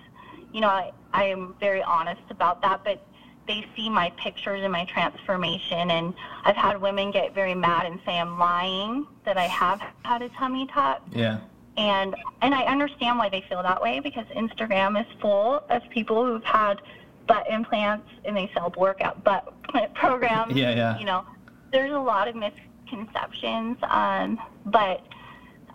[0.54, 3.06] You know, I, I am very honest about that, but
[3.48, 8.00] they see my pictures and my transformation, and I've had women get very mad and
[8.06, 11.40] say I'm lying that I have had a tummy tuck Yeah.
[11.78, 16.26] and and I understand why they feel that way because Instagram is full of people
[16.26, 16.82] who've had
[17.28, 19.54] butt implants and they sell workout butt
[19.96, 20.56] programs.
[20.56, 20.98] Yeah, yeah.
[21.00, 21.26] You know,
[21.72, 25.02] there's a lot of misconceptions, um, but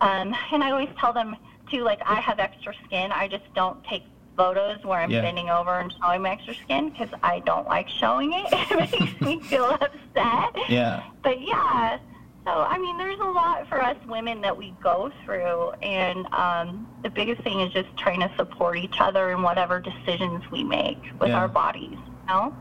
[0.01, 1.35] um, and I always tell them
[1.69, 3.11] too, like I have extra skin.
[3.11, 4.03] I just don't take
[4.41, 5.21] photos where I'm Yeah.
[5.21, 8.47] bending over and showing my extra skin because I don't like showing it.
[8.51, 11.03] it makes me feel upset Yeah.
[11.23, 11.99] but yeah,
[12.43, 16.87] So, I mean, there's a lot for us women that we go through, and um,
[17.03, 20.97] the biggest thing is just trying to support each other in whatever decisions we make
[21.19, 21.37] with Yeah.
[21.37, 21.91] our bodies.
[21.91, 22.55] You know?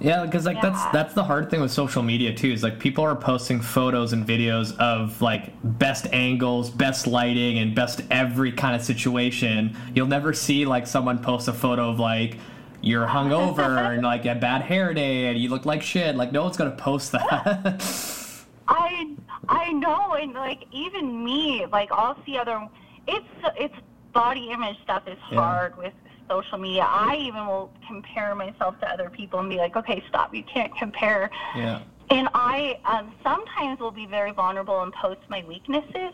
[0.00, 0.90] Yeah, because like that's Yeah.
[0.92, 2.50] that's the hard thing with social media too.
[2.50, 7.74] Is like people are posting photos and videos of like best angles, best lighting, and
[7.74, 9.76] best every kind of situation.
[9.94, 12.38] You'll never see like someone post a photo of like
[12.80, 16.16] you're hungover and like a bad hair day and you look like shit.
[16.16, 17.84] Like no one's gonna post that.
[18.68, 19.14] I
[19.48, 22.66] I know, and like even me, like I'll see other.
[23.06, 23.74] It's it's
[24.14, 25.40] body image stuff is Yeah.
[25.40, 25.92] hard with
[26.30, 26.86] social media.
[26.88, 30.74] I even will compare myself to other people and be like, okay, stop, you can't
[30.76, 31.30] compare.
[31.56, 31.82] yeah.
[32.10, 36.12] And I um, sometimes will be very vulnerable and post my weaknesses,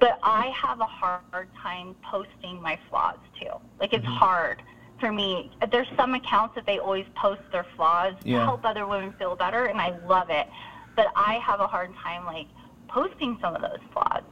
[0.00, 3.52] but I have a hard time posting my flaws too.
[3.78, 4.60] Like it's hard
[4.98, 5.52] for me.
[5.70, 8.38] There's some accounts that they always post their flaws Yeah.
[8.38, 10.48] to help other women feel better, and I love it.
[10.96, 12.48] But I have a hard time like
[12.88, 14.22] posting some of those flaws.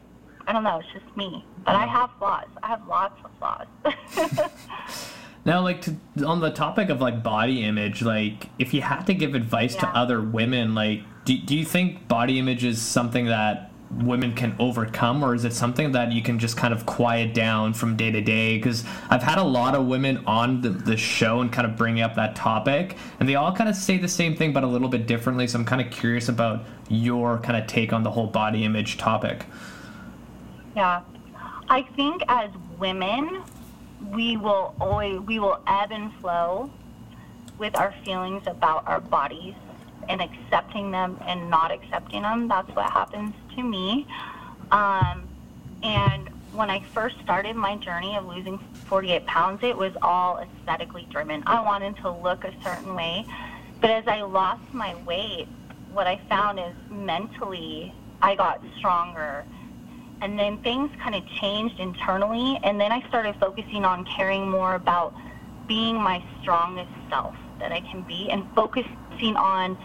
[0.49, 0.79] I don't know.
[0.79, 1.91] It's just me, but I mm.
[1.91, 2.49] have flaws.
[2.63, 4.51] I have lots of flaws.
[5.45, 9.15] Now, like to, on the topic of like body image, like if you had to
[9.15, 13.71] give advice to other women, like do, do you think body image is something that
[13.91, 17.73] women can overcome, or is it something that you can just kind of quiet down
[17.73, 18.59] from day to day?
[18.59, 22.01] Because I've had a lot of women on the, the show and kind of bring
[22.03, 24.89] up that topic, and they all kind of say the same thing but a little
[24.89, 25.47] bit differently.
[25.47, 28.99] So I'm kind of curious about your kind of take on the whole body image
[28.99, 29.47] topic.
[30.79, 31.01] Yeah.
[31.69, 33.43] I think as women,
[34.13, 36.71] we will always we will ebb and flow
[37.59, 39.57] with our feelings about our bodies
[40.09, 42.47] and accepting them and not accepting them.
[42.47, 44.07] That's what happens to me.
[44.71, 45.27] Um,
[45.83, 51.09] and when I first started my journey of losing 48 pounds, it was all aesthetically
[51.11, 51.43] driven.
[51.45, 53.27] I wanted to look a certain way.
[53.81, 55.49] But as I lost my weight,
[55.93, 59.45] what I found is mentally I got stronger.
[60.21, 62.59] And then things kind of changed internally.
[62.65, 65.15] And then I started focusing on caring more about
[65.67, 69.77] being my strongest self that I can be and focusing on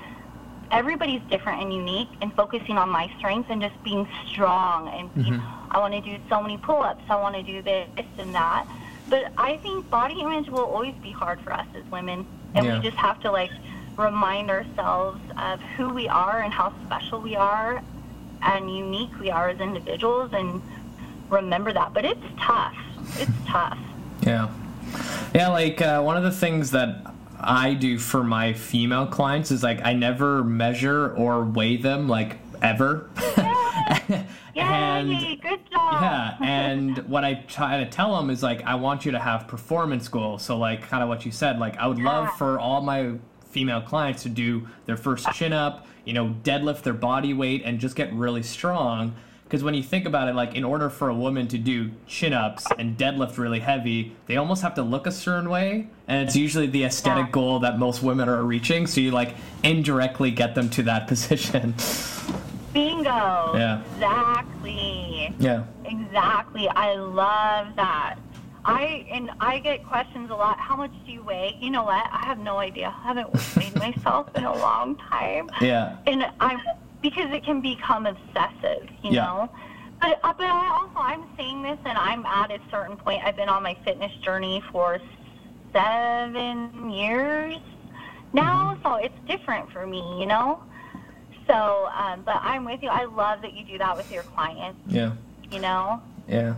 [0.72, 5.34] everybody's different and unique and focusing on my strengths and just being strong and being,
[5.34, 5.76] mm-hmm.
[5.76, 8.66] I want to do so many pull-ups, I want to do this and that.
[9.10, 12.78] But I think body image will always be hard for us as women, and Yeah.
[12.78, 13.52] we just have to like
[13.98, 17.84] remind ourselves of who we are and how special we are
[18.44, 20.62] and unique we are as individuals and
[21.30, 21.94] remember that.
[21.94, 22.76] But it's tough.
[23.18, 23.78] It's tough.
[24.22, 24.50] Yeah.
[25.34, 29.64] Yeah, like uh, one of the things that I do for my female clients is
[29.64, 33.10] like I never measure or weigh them like ever.
[34.56, 36.02] Yay, and good job.
[36.02, 39.48] yeah, and what I try to tell them is like I want you to have
[39.48, 40.44] performance goals.
[40.44, 43.14] So like kind of what you said, like I would love for all my
[43.50, 47.80] female clients to do their first chin up, you know, deadlift their body weight and
[47.80, 49.16] just get really strong.
[49.44, 52.34] Because when you think about it, like in order for a woman to do chin
[52.34, 55.88] ups and deadlift really heavy, they almost have to look a certain way.
[56.08, 57.32] And it's usually the aesthetic Yeah.
[57.32, 58.88] goal that most women are reaching.
[58.88, 61.76] So you like indirectly get them to that position.
[62.74, 63.52] Bingo.
[63.56, 63.82] Yeah.
[63.94, 65.36] Exactly.
[65.40, 65.64] yeah.
[65.86, 66.68] Exactly.
[66.70, 68.16] I love that.
[68.66, 70.58] I and I get questions a lot.
[70.60, 71.58] How much do you weigh?
[71.60, 72.06] You know what?
[72.12, 72.94] I have no idea.
[72.98, 75.50] I haven't weighed myself in a long time.
[75.62, 75.98] Yeah.
[76.08, 76.60] And I'm
[77.02, 79.26] because it can become obsessive, you Yeah.
[79.26, 79.50] know.
[80.00, 83.24] But uh, but I also I'm saying this, and I'm at a certain point.
[83.26, 85.00] I've been on my fitness journey for
[85.74, 87.58] seven years
[88.34, 90.62] now, so it's different for me, you know.
[91.48, 92.90] So, um, but I'm with you.
[92.90, 94.80] I love that you do that with your clients.
[94.88, 95.12] Yeah.
[95.52, 96.02] You know.
[96.28, 96.56] Yeah.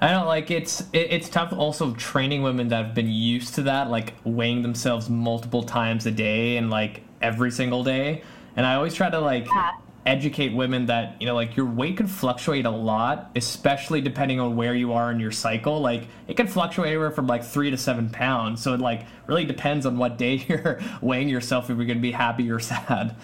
[0.00, 3.62] I don't like it's it, it's tough also training women that have been used to
[3.62, 8.22] that like weighing themselves multiple times a day and like every single day.
[8.56, 9.72] And I always try to like Yeah.
[10.04, 14.54] educate women that you know like your weight can fluctuate a lot especially depending on
[14.54, 15.80] where you are in your cycle.
[15.80, 18.62] Like it can fluctuate anywhere from like three to seven pounds.
[18.62, 22.12] So it like really depends on what day you're weighing yourself if you're gonna be
[22.12, 23.16] happy or sad.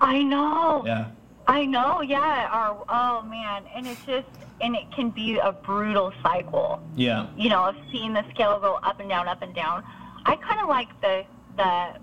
[0.00, 0.82] I know.
[0.86, 1.06] yeah
[1.46, 2.00] I know.
[2.00, 2.48] Yeah.
[2.50, 4.26] Our, oh man, and it's just
[4.60, 6.80] and it can be a brutal cycle.
[6.96, 9.82] yeah you know, of seeing the scale go up and down, up and down.
[10.26, 11.24] I kind of like the
[11.56, 11.94] the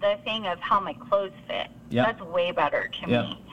[0.00, 1.68] the thing of how my clothes fit.
[1.90, 2.04] Yeah.
[2.04, 3.22] That's way better to Yeah.
[3.22, 3.44] me.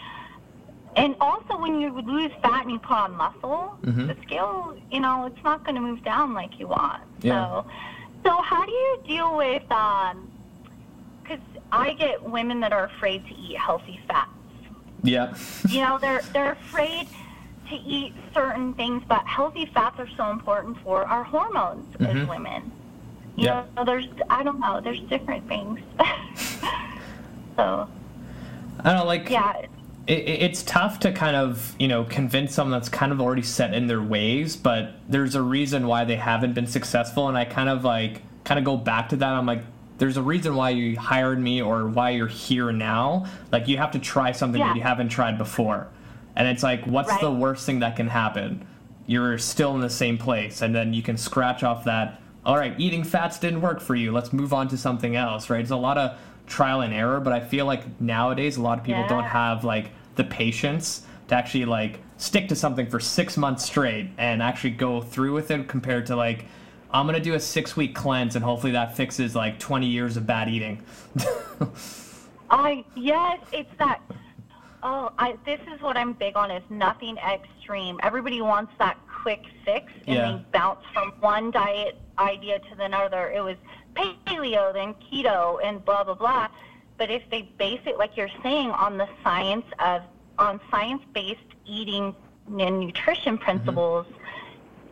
[0.98, 4.08] And also, when you lose fat and you put on muscle, Mhm.
[4.08, 7.02] the scale, you know, it's not going to move down like you want.
[7.20, 7.32] Yeah.
[7.48, 7.66] So,
[8.24, 9.70] so how do you deal with?
[9.72, 10.32] um
[11.26, 11.40] 'cause
[11.72, 14.30] I get women that are afraid to eat healthy fats
[15.06, 15.34] yeah.
[15.70, 17.08] You know they're they're afraid
[17.70, 22.22] to eat certain things but healthy fats are so important for our hormones Mhm.
[22.24, 22.72] as women.
[23.36, 23.64] You Yeah.
[23.76, 25.80] know there's i don't know there's different things.
[27.56, 27.88] So.
[28.84, 29.54] I don't like yeah.
[30.08, 33.74] it, it's tough to kind of you know convince someone that's kind of already set
[33.74, 37.70] in their ways but there's a reason why they haven't been successful and i kind
[37.70, 39.30] of like kind of go back to that.
[39.32, 39.64] I'm like
[39.98, 43.92] there's a reason why you hired me or why you're here now like you have
[43.92, 44.68] to try something Yeah.
[44.70, 45.88] that you haven't tried before
[46.36, 47.22] and it's like what's Right.
[47.22, 48.66] the worst thing that can happen
[49.08, 52.74] you're still in the same place and then you can scratch off that all right
[52.78, 55.76] eating fats didn't work for you let's move on to something else right it's a
[55.76, 59.08] lot of trial and error but i feel like nowadays a lot of people Yeah.
[59.08, 64.10] don't have like the patience to actually like stick to something for six months straight
[64.18, 66.46] and actually go through with it compared to like
[67.00, 70.26] i'm gonna do a six week cleanse and hopefully that fixes like 20 years of
[70.26, 70.82] bad eating
[72.50, 74.02] I yes, it's that.
[74.84, 78.00] Oh, I this is what I'm big on is nothing extreme.
[78.04, 80.32] Everybody wants that quick fix, and Yeah.
[80.32, 83.32] they bounce from one diet idea to the another.
[83.32, 83.58] It was
[83.96, 86.48] paleo, then keto, and blah blah blah.
[86.98, 90.04] But if they base it, like you're saying, on the science of
[90.38, 92.16] on science-based eating
[92.60, 93.44] and nutrition mm-hmm.
[93.44, 94.06] principles,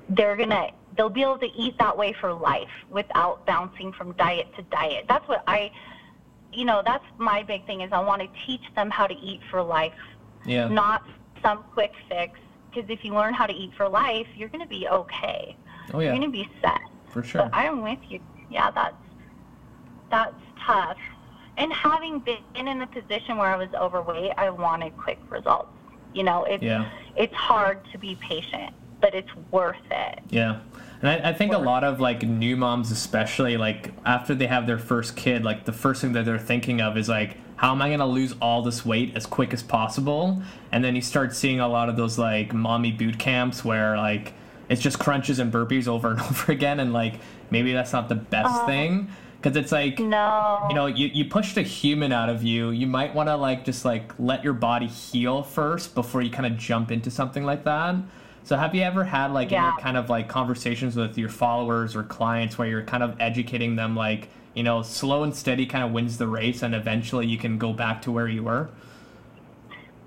[0.10, 4.48] they're gonna they'll be able to eat that way for life without bouncing from diet
[4.56, 5.06] to diet.
[5.08, 5.72] That's what I
[6.52, 9.42] you know, that's my big thing is I want to teach them how to eat
[9.50, 9.94] for life,
[10.46, 11.04] yeah not
[11.42, 12.40] some quick fix.
[12.72, 15.56] Because if you learn how to eat for life, you're going to be okay.
[15.94, 16.80] oh You're going to be set.
[17.10, 18.20] for sure I'm with you.
[18.50, 18.96] Yeah, that's
[20.10, 20.98] that's tough.
[21.58, 25.70] And having been in the position where I was overweight, I wanted quick results.
[26.14, 26.90] You know, it's Yeah.
[27.16, 30.20] it's hard to be patient, but it's worth it.
[30.30, 30.62] Yeah.
[31.02, 34.66] And I, I think a lot of like new moms, especially like after they have
[34.66, 37.82] their first kid, like the first thing that they're thinking of is like, how am
[37.82, 40.42] I going to lose all this weight as quick as possible?
[40.72, 44.34] And then you start seeing a lot of those like mommy boot camps where like
[44.70, 46.80] it's just crunches and burpees over and over again.
[46.80, 47.16] And like
[47.50, 49.10] maybe that's not the best Uh, thing
[49.42, 50.66] because it's like, No.
[50.70, 53.66] you know you, you pushed a human out of you you might want to like
[53.66, 57.66] just like let your body heal first before you kind of jump into something like
[57.66, 57.96] that
[58.44, 59.72] so have you ever had like Yeah.
[59.72, 63.76] any kind of like conversations with your followers or clients where you're kind of educating
[63.76, 67.38] them like you know slow and steady kind of wins the race and eventually you
[67.38, 68.70] can go back to where you were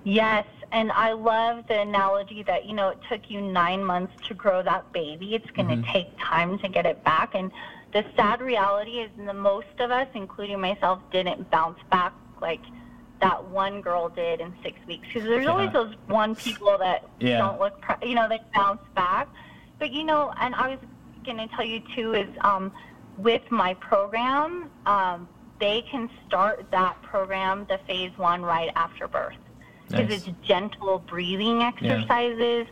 [0.05, 4.35] Yes, and I love the analogy that you know it took you nine months to
[4.35, 5.35] grow that baby.
[5.35, 5.93] It's going to Mhm.
[5.93, 7.51] take time to get it back, and
[7.93, 12.61] the sad reality is, the most of us, including myself, didn't bounce back like
[13.21, 15.07] that one girl did in six weeks.
[15.13, 17.39] Because there's always those one people that Yeah.
[17.39, 19.29] don't look, you know, they bounce back.
[19.79, 20.79] But you know, and I was
[21.25, 22.73] going to tell you too is um,
[23.17, 29.35] with my program, um, they can start that program, the phase one, right after birth
[29.91, 30.27] because Nice.
[30.27, 32.67] it's gentle breathing exercises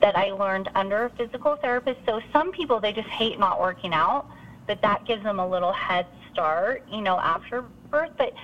[0.00, 2.00] that I learned under a physical therapist.
[2.06, 4.26] So some people they just hate not working out,
[4.66, 8.10] but that gives them a little head start, you know, after birth.
[8.16, 8.34] But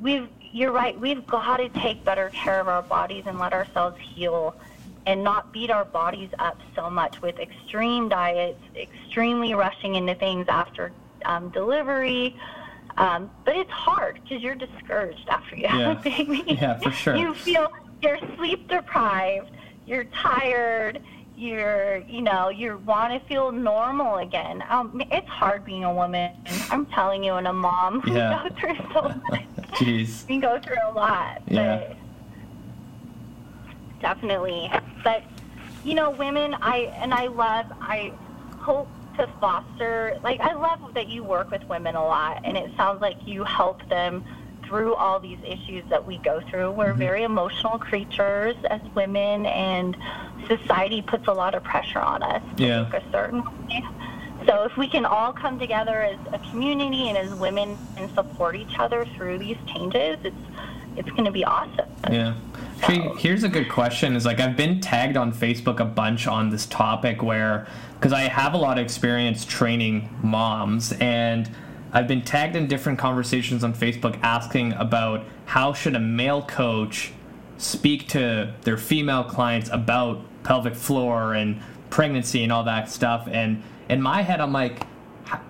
[0.00, 3.98] we've you're right, we've got to take better care of our bodies and let ourselves
[4.00, 4.54] heal
[5.06, 10.46] and not beat our bodies up so much with extreme diets, extremely rushing into things
[10.48, 10.92] after
[11.24, 12.36] um, delivery.
[12.96, 16.44] Um, but it's hard because you're discouraged after you have a baby.
[16.46, 17.16] Yeah, for sure.
[17.16, 19.50] You feel you're sleep deprived,
[19.86, 21.00] you're tired,
[21.36, 24.62] you're, you know, you want to feel normal again.
[24.68, 26.32] Um, it's hard being a woman.
[26.70, 28.02] I'm telling you, and a mom.
[28.06, 28.44] Yeah.
[28.44, 29.42] We go through so much.
[29.72, 31.42] Jeez We go through a lot.
[31.46, 31.94] Yeah.
[34.00, 34.70] Definitely.
[35.04, 35.22] But
[35.84, 37.66] you know, women, I and I love.
[37.80, 38.12] I
[38.58, 40.18] hope to foster.
[40.22, 43.44] Like I love that you work with women a lot, and it sounds like you
[43.44, 44.24] help them
[44.66, 46.70] through all these issues that we go through.
[46.70, 46.98] We're Mhm.
[46.98, 49.96] very emotional creatures as women, and
[50.48, 52.80] society puts a lot of pressure on us to Yeah.
[52.80, 53.84] look a certain way.
[54.46, 58.56] So if we can all come together as a community and as women and support
[58.56, 60.36] each other through these changes, it's
[60.96, 61.88] it's going to be awesome.
[62.10, 62.34] Yeah.
[62.82, 64.16] Actually, here's a good question.
[64.16, 68.22] Is like I've been tagged on Facebook a bunch on this topic where, because I
[68.22, 71.50] have a lot of experience training moms, and
[71.92, 77.12] I've been tagged in different conversations on Facebook asking about how should a male coach
[77.58, 83.28] speak to their female clients about pelvic floor and pregnancy and all that stuff.
[83.30, 84.82] And in my head, I'm like,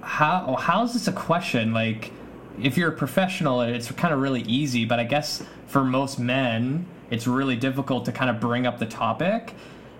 [0.02, 1.72] how how is this a question?
[1.72, 2.12] Like,
[2.60, 4.84] if you're a professional, it's kind of really easy.
[4.84, 8.86] But I guess for most men, it's really difficult to kind of bring up the
[8.86, 9.54] topic.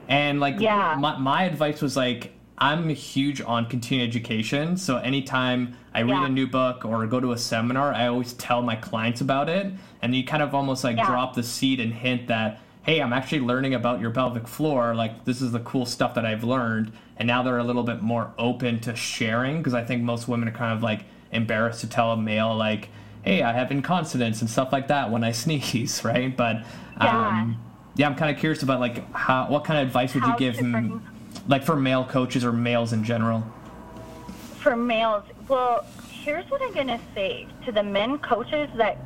[0.09, 0.97] And like, Yeah.
[0.99, 4.77] my, my advice was like, I'm huge on continuing education.
[4.77, 6.27] So anytime I read Yeah.
[6.27, 9.73] a new book or go to a seminar, I always tell my clients about it.
[10.03, 11.07] And you kind of almost like Yeah.
[11.07, 14.95] drop the seed and hint that, hey, I'm actually learning about your pelvic floor.
[14.95, 16.93] Like, this is the cool stuff that I've learned.
[17.17, 20.49] And now they're a little bit more open to sharing because I think most women
[20.49, 22.89] are kind of like embarrassed to tell a male, like,
[23.25, 26.37] hey, I have incontinence and stuff like that when I sneeze, right?
[26.37, 26.65] But
[27.01, 27.29] Yeah.
[27.29, 27.59] um,
[27.95, 30.59] yeah, I'm kind of curious about like how what kind of advice would you give,
[30.59, 31.03] m-
[31.47, 33.45] like for male coaches or males in general?
[34.59, 38.97] for males, well, here's what I'm gonna say to the men coaches that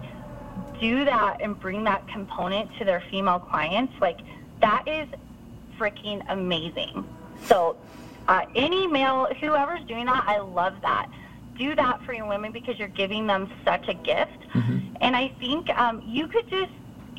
[0.81, 3.93] do that and bring that component to their female clients.
[4.01, 4.19] Like
[4.61, 5.09] that is
[5.79, 7.05] freaking amazing.
[7.45, 7.77] So,
[8.29, 11.09] uh, any male, whoever's doing that, I love that.
[11.57, 14.39] Do that for your women because you're giving them such a gift.
[15.01, 16.73] And I think um, you could just,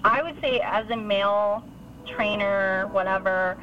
[0.03, 1.63] I would say, as a male
[2.05, 3.57] trainer, whatever,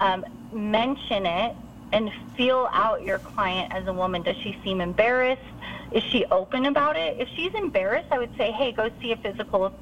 [0.00, 1.56] um, mention it
[1.92, 4.22] and feel out your client as a woman.
[4.22, 5.42] Does she seem embarrassed?
[5.92, 7.16] Is she open about it?
[7.18, 9.74] If she's embarrassed, I would say, hey, go see a physical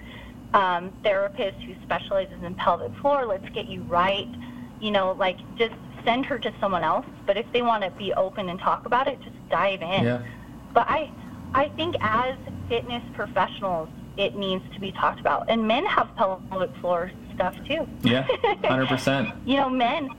[0.54, 3.26] um, therapist who specializes in pelvic floor.
[3.26, 4.28] Let's get you right.
[4.80, 7.06] You know, like just send her to someone else.
[7.26, 10.04] But if they want to be open and talk about it, just dive in.
[10.04, 10.22] Yeah.
[10.72, 11.10] But I,
[11.54, 12.36] I think as
[12.68, 15.46] fitness professionals, it needs to be talked about.
[15.48, 17.86] And men have pelvic floor stuff too.
[18.02, 18.22] Yeah,
[18.64, 19.30] hundred percent.
[19.46, 20.10] you know, men,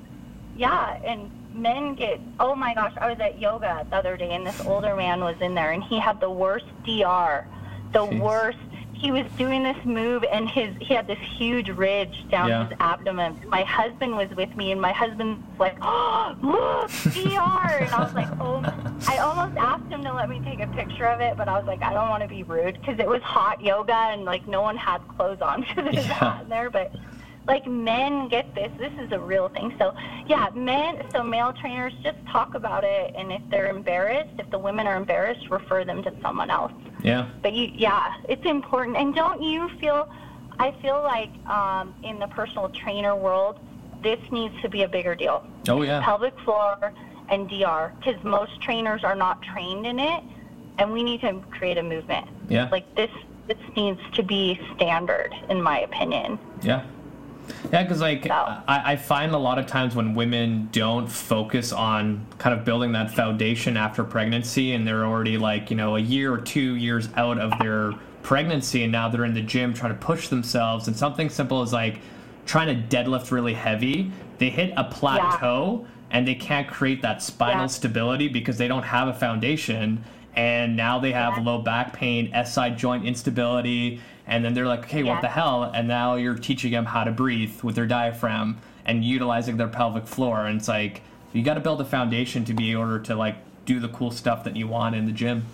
[0.56, 1.30] yeah, and
[1.60, 4.96] men get, oh my gosh, I was at yoga the other day and this older
[4.96, 7.46] man was in there and he had the worst DR,
[7.94, 8.20] the Jeez.
[8.20, 8.58] worst.
[8.94, 12.68] He was doing this move and his he had this huge ridge down Yeah.
[12.68, 13.40] his abdomen.
[13.48, 17.78] My husband was with me and my husband's like, oh, look, DR.
[17.80, 18.62] And I was like, oh,
[19.08, 21.66] I almost asked him to let me take a picture of it, but I was
[21.66, 24.62] like, I don't want to be rude because it was hot yoga and like no
[24.62, 26.14] one had clothes on because it was Yeah.
[26.16, 26.70] hot in there.
[26.70, 26.92] But
[27.50, 28.72] like men get this.
[28.78, 29.74] This is a real thing.
[29.80, 29.94] So
[30.28, 31.04] yeah, men.
[31.12, 34.96] So male trainers just talk about it, and if they're embarrassed, if the women are
[34.96, 36.72] embarrassed, refer them to someone else.
[37.04, 37.28] Yeah.
[37.42, 38.96] But you, yeah, it's important.
[38.96, 40.08] And don't you feel?
[40.60, 43.60] I feel like um, in the personal trainer world,
[44.04, 45.46] this needs to be a bigger deal.
[45.68, 46.02] Oh yeah.
[46.04, 46.94] Pelvic floor
[47.30, 50.24] and DR, because most trainers are not trained in it,
[50.78, 52.28] and we need to create a movement.
[52.48, 52.70] Yeah.
[52.72, 53.12] Like this,
[53.48, 56.38] this needs to be standard, in my opinion.
[56.62, 56.86] Yeah.
[57.72, 61.72] Yeah, because like So- I, I find a lot of times when women don't focus
[61.72, 66.00] on kind of building that foundation after pregnancy, and they're already like you know a
[66.00, 67.94] year or two years out of their
[68.24, 71.72] pregnancy, and now they're in the gym trying to push themselves, and something simple as
[71.74, 72.00] like
[72.46, 77.64] trying to deadlift really heavy, they hit a plateau, and they can't create that spinal
[77.64, 77.68] Yeah.
[77.68, 80.04] stability because they don't have a foundation.
[80.36, 81.44] And now they have Yeah.
[81.44, 85.64] low back pain, SI joint instability, and then they're like, okay, what the hell?
[85.64, 90.06] And now you're teaching them how to breathe with their diaphragm and utilizing their pelvic
[90.06, 90.46] floor.
[90.46, 91.02] And it's like,
[91.34, 94.44] you got to build a foundation to be able to like do the cool stuff
[94.44, 95.46] that you want in the gym.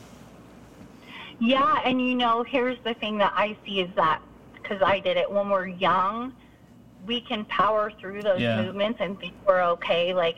[1.40, 4.22] Yeah, and you know, here's the thing that I see is that
[4.62, 6.34] because I did it when we're young,
[7.08, 8.62] we can power through those Yeah.
[8.62, 10.14] movements and think we're okay.
[10.14, 10.38] Like,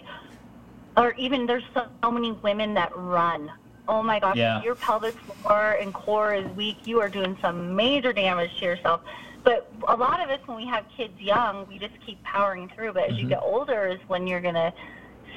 [0.96, 3.52] or even there's so, so many women that run.
[3.88, 4.60] Oh my gosh, Yeah.
[4.60, 8.66] if your pelvic floor and core is weak, you are doing some major damage to
[8.66, 9.02] yourself.
[9.44, 12.94] But a lot of us, when we have kids young, we just keep powering through.
[12.94, 13.20] But as Mm-hmm.
[13.20, 14.74] you get older, is when you're gonna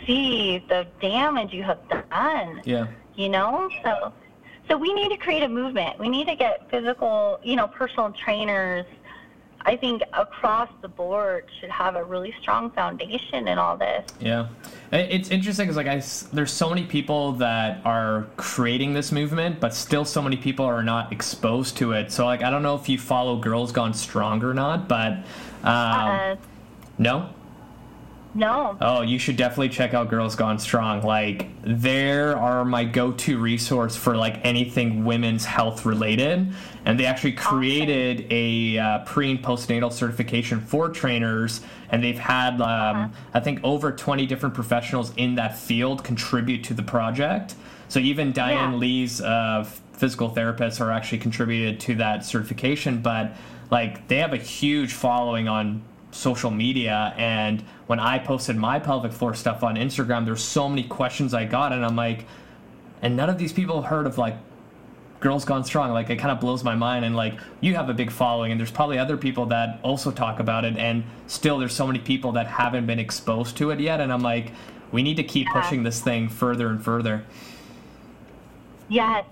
[0.07, 1.78] see the damage you have
[2.11, 2.86] done Yeah.
[3.16, 4.12] you know so
[4.68, 8.11] so we need to create a movement we need to get physical you know personal
[8.12, 8.86] trainers
[9.62, 14.48] i think across the board should have a really strong foundation in all this Yeah,
[14.92, 16.02] it's interesting because like I,
[16.32, 20.82] there's so many people that are creating this movement, but still so many people are
[20.82, 22.11] not exposed to it.
[22.11, 25.12] So like I don't know if you follow Girls Gone Strong or not, but
[25.62, 26.36] um, uh,
[26.98, 27.30] no.
[28.34, 31.02] no Oh, you should definitely check out Girls Gone Strong.
[31.02, 36.52] Like, there are my go-to resource for like anything women's health related,
[36.85, 41.61] and they actually created a uh, pre and postnatal certification for trainers,
[41.91, 46.74] and they've had um, I think over 20 different professionals in that field contribute to
[46.74, 47.55] the project.
[47.89, 48.78] So even Diane Yeah.
[48.78, 53.33] Lee's uh, physical therapists are actually contributed to that certification, but
[53.70, 59.12] like they have a huge following on social media and when i posted my pelvic
[59.12, 62.26] floor stuff on instagram there's so many questions i got and i'm like
[63.01, 64.35] and none of these people have heard of like
[65.21, 67.95] girls gone strong like it kind of blows my mind and like you have a
[67.95, 71.75] big following and there's probably other people that also talk about it and still there's
[71.75, 74.51] so many people that haven't been exposed to it yet and i'm like
[74.93, 75.61] we need to keep Yeah.
[75.61, 77.23] pushing this thing further and further
[78.89, 79.25] yes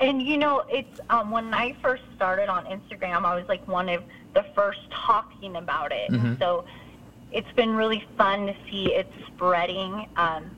[0.00, 3.88] and you know it's um, when i first started on instagram i was like one
[3.88, 4.02] of
[4.34, 6.38] the first talking about it Mhm.
[6.40, 6.64] so
[7.32, 10.50] it's been really fun to see it spreading um,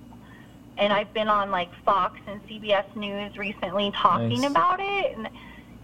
[0.78, 4.50] and I've been on like Fox and CBS News recently talking Nice.
[4.50, 5.28] about it, and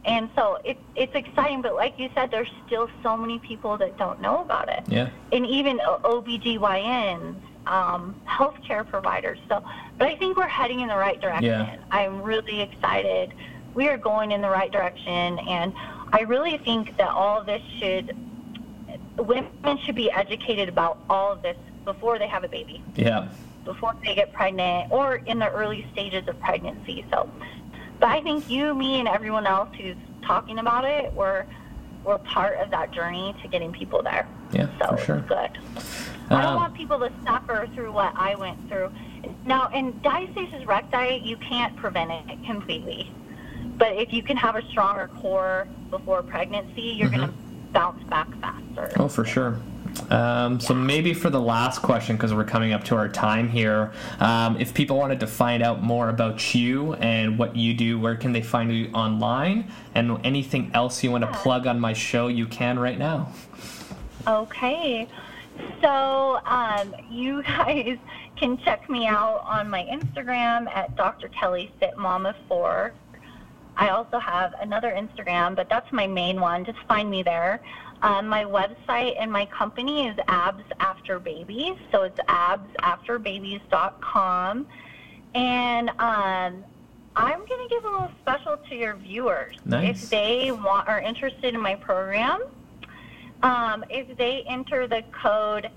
[0.04, 1.62] and so it's it's exciting.
[1.62, 5.10] But like you said, there's still so many people that don't know about it, yeah
[5.32, 7.34] and even O- OBGYNs,
[7.66, 9.38] um, healthcare providers.
[9.48, 9.64] So,
[9.98, 11.44] but I think we're heading in the right direction.
[11.44, 11.76] Yeah.
[11.90, 13.32] I'm really excited
[13.74, 15.38] we are going in the right direction.
[15.38, 15.72] And
[16.12, 18.14] I really think that all of this should,
[19.18, 22.82] women should be educated about all of this before they have a baby.
[22.96, 23.28] Yeah.
[23.64, 27.04] Before they get pregnant or in the early stages of pregnancy.
[27.10, 27.30] So,
[28.00, 31.46] but I think you, me, and everyone else who's talking about it, we're,
[32.04, 34.26] we're part of that journey to getting people there.
[34.52, 35.16] Yeah, so for sure.
[35.18, 35.58] it's good.
[36.30, 38.90] I don't Um, want people to suffer through what I went through.
[39.46, 43.10] Now, in diastasis recti, you can't prevent it completely.
[43.76, 47.34] But if you can have a stronger core before pregnancy, you're going to
[47.72, 48.90] bounce back faster.
[48.96, 49.60] Oh, for sure.
[50.10, 53.92] Um, so maybe for the last question, because we're coming up to our time here,
[54.20, 58.16] um, if people wanted to find out more about you and what you do, where
[58.16, 59.70] can they find you online?
[59.94, 63.32] And anything else you want to plug on my show, you can right now.
[64.26, 65.08] Okay.
[65.80, 67.98] So um, you guys
[68.36, 71.28] can check me out on my Instagram at Dr.
[71.28, 72.92] Kelly Fit Mama 4.
[73.76, 76.64] I also have another Instagram, but that's my main one.
[76.64, 77.60] Just find me there.
[78.02, 84.66] Um, my website and my company is Abs After Babies, so it's absafterbabies.com.
[85.34, 86.64] And um,
[87.14, 89.54] I'm going to give a little special to your viewers.
[89.64, 90.02] Nice.
[90.02, 92.42] If they want are interested in my program,
[93.42, 95.70] um, if they enter the code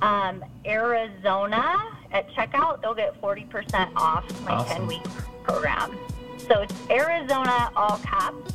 [0.00, 1.76] um, Arizona
[2.12, 4.76] at checkout, they'll get 40% off my Awesome.
[4.78, 5.04] 10 week
[5.42, 5.98] program.
[6.48, 8.54] So it's Arizona, all caps.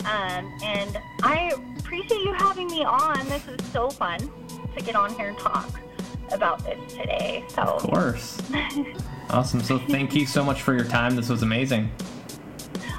[0.00, 3.18] Um, and I appreciate you having me on.
[3.28, 4.18] This is so fun
[4.74, 5.78] to get on here and talk
[6.32, 7.44] about this today.
[7.48, 7.62] So.
[7.62, 8.40] Of course.
[9.28, 9.60] Awesome.
[9.60, 11.16] So thank you so much for your time.
[11.16, 11.90] This was amazing.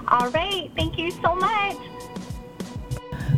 [0.10, 0.70] all right.
[0.76, 1.78] Thank you so much.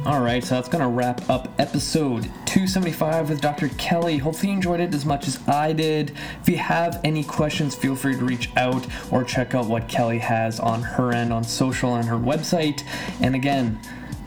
[0.05, 3.67] All right, so that's going to wrap up episode 275 with Dr.
[3.69, 4.17] Kelly.
[4.17, 6.15] Hopefully, you enjoyed it as much as I did.
[6.41, 10.19] If you have any questions, feel free to reach out or check out what Kelly
[10.19, 12.83] has on her end on social and her website.
[13.19, 13.77] And again,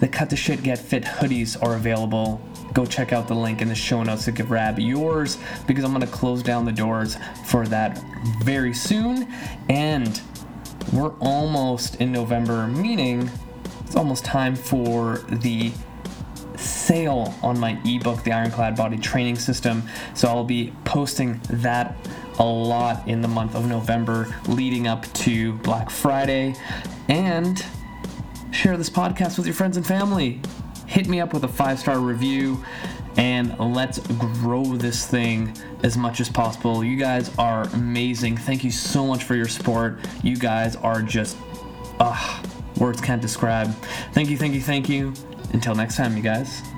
[0.03, 2.41] the Cut the Shit Get Fit hoodies are available.
[2.73, 5.39] Go check out the link in the show notes to grab yours
[5.69, 8.03] because I'm going to close down the doors for that
[8.43, 9.33] very soon.
[9.69, 10.21] And
[10.93, 13.31] we're almost in November, meaning
[13.87, 15.71] it's almost time for the
[16.57, 19.85] sale on my ebook, The Ironclad Body Training System.
[20.15, 21.95] So I'll be posting that
[22.41, 26.57] a lot in the month of November leading up to Black Friday.
[27.09, 27.65] And
[28.53, 30.41] share this podcast with your friends and family.
[30.87, 32.63] Hit me up with a five star review
[33.17, 36.85] and let's grow this thing as much as possible.
[36.85, 38.37] You guys are amazing.
[38.37, 39.99] Thank you so much for your support.
[40.23, 41.37] You guys are just,
[42.01, 42.43] ah,
[42.79, 43.75] words can't describe.
[44.13, 45.13] Thank you, thank you, thank you.
[45.53, 46.72] Until next time, you guys.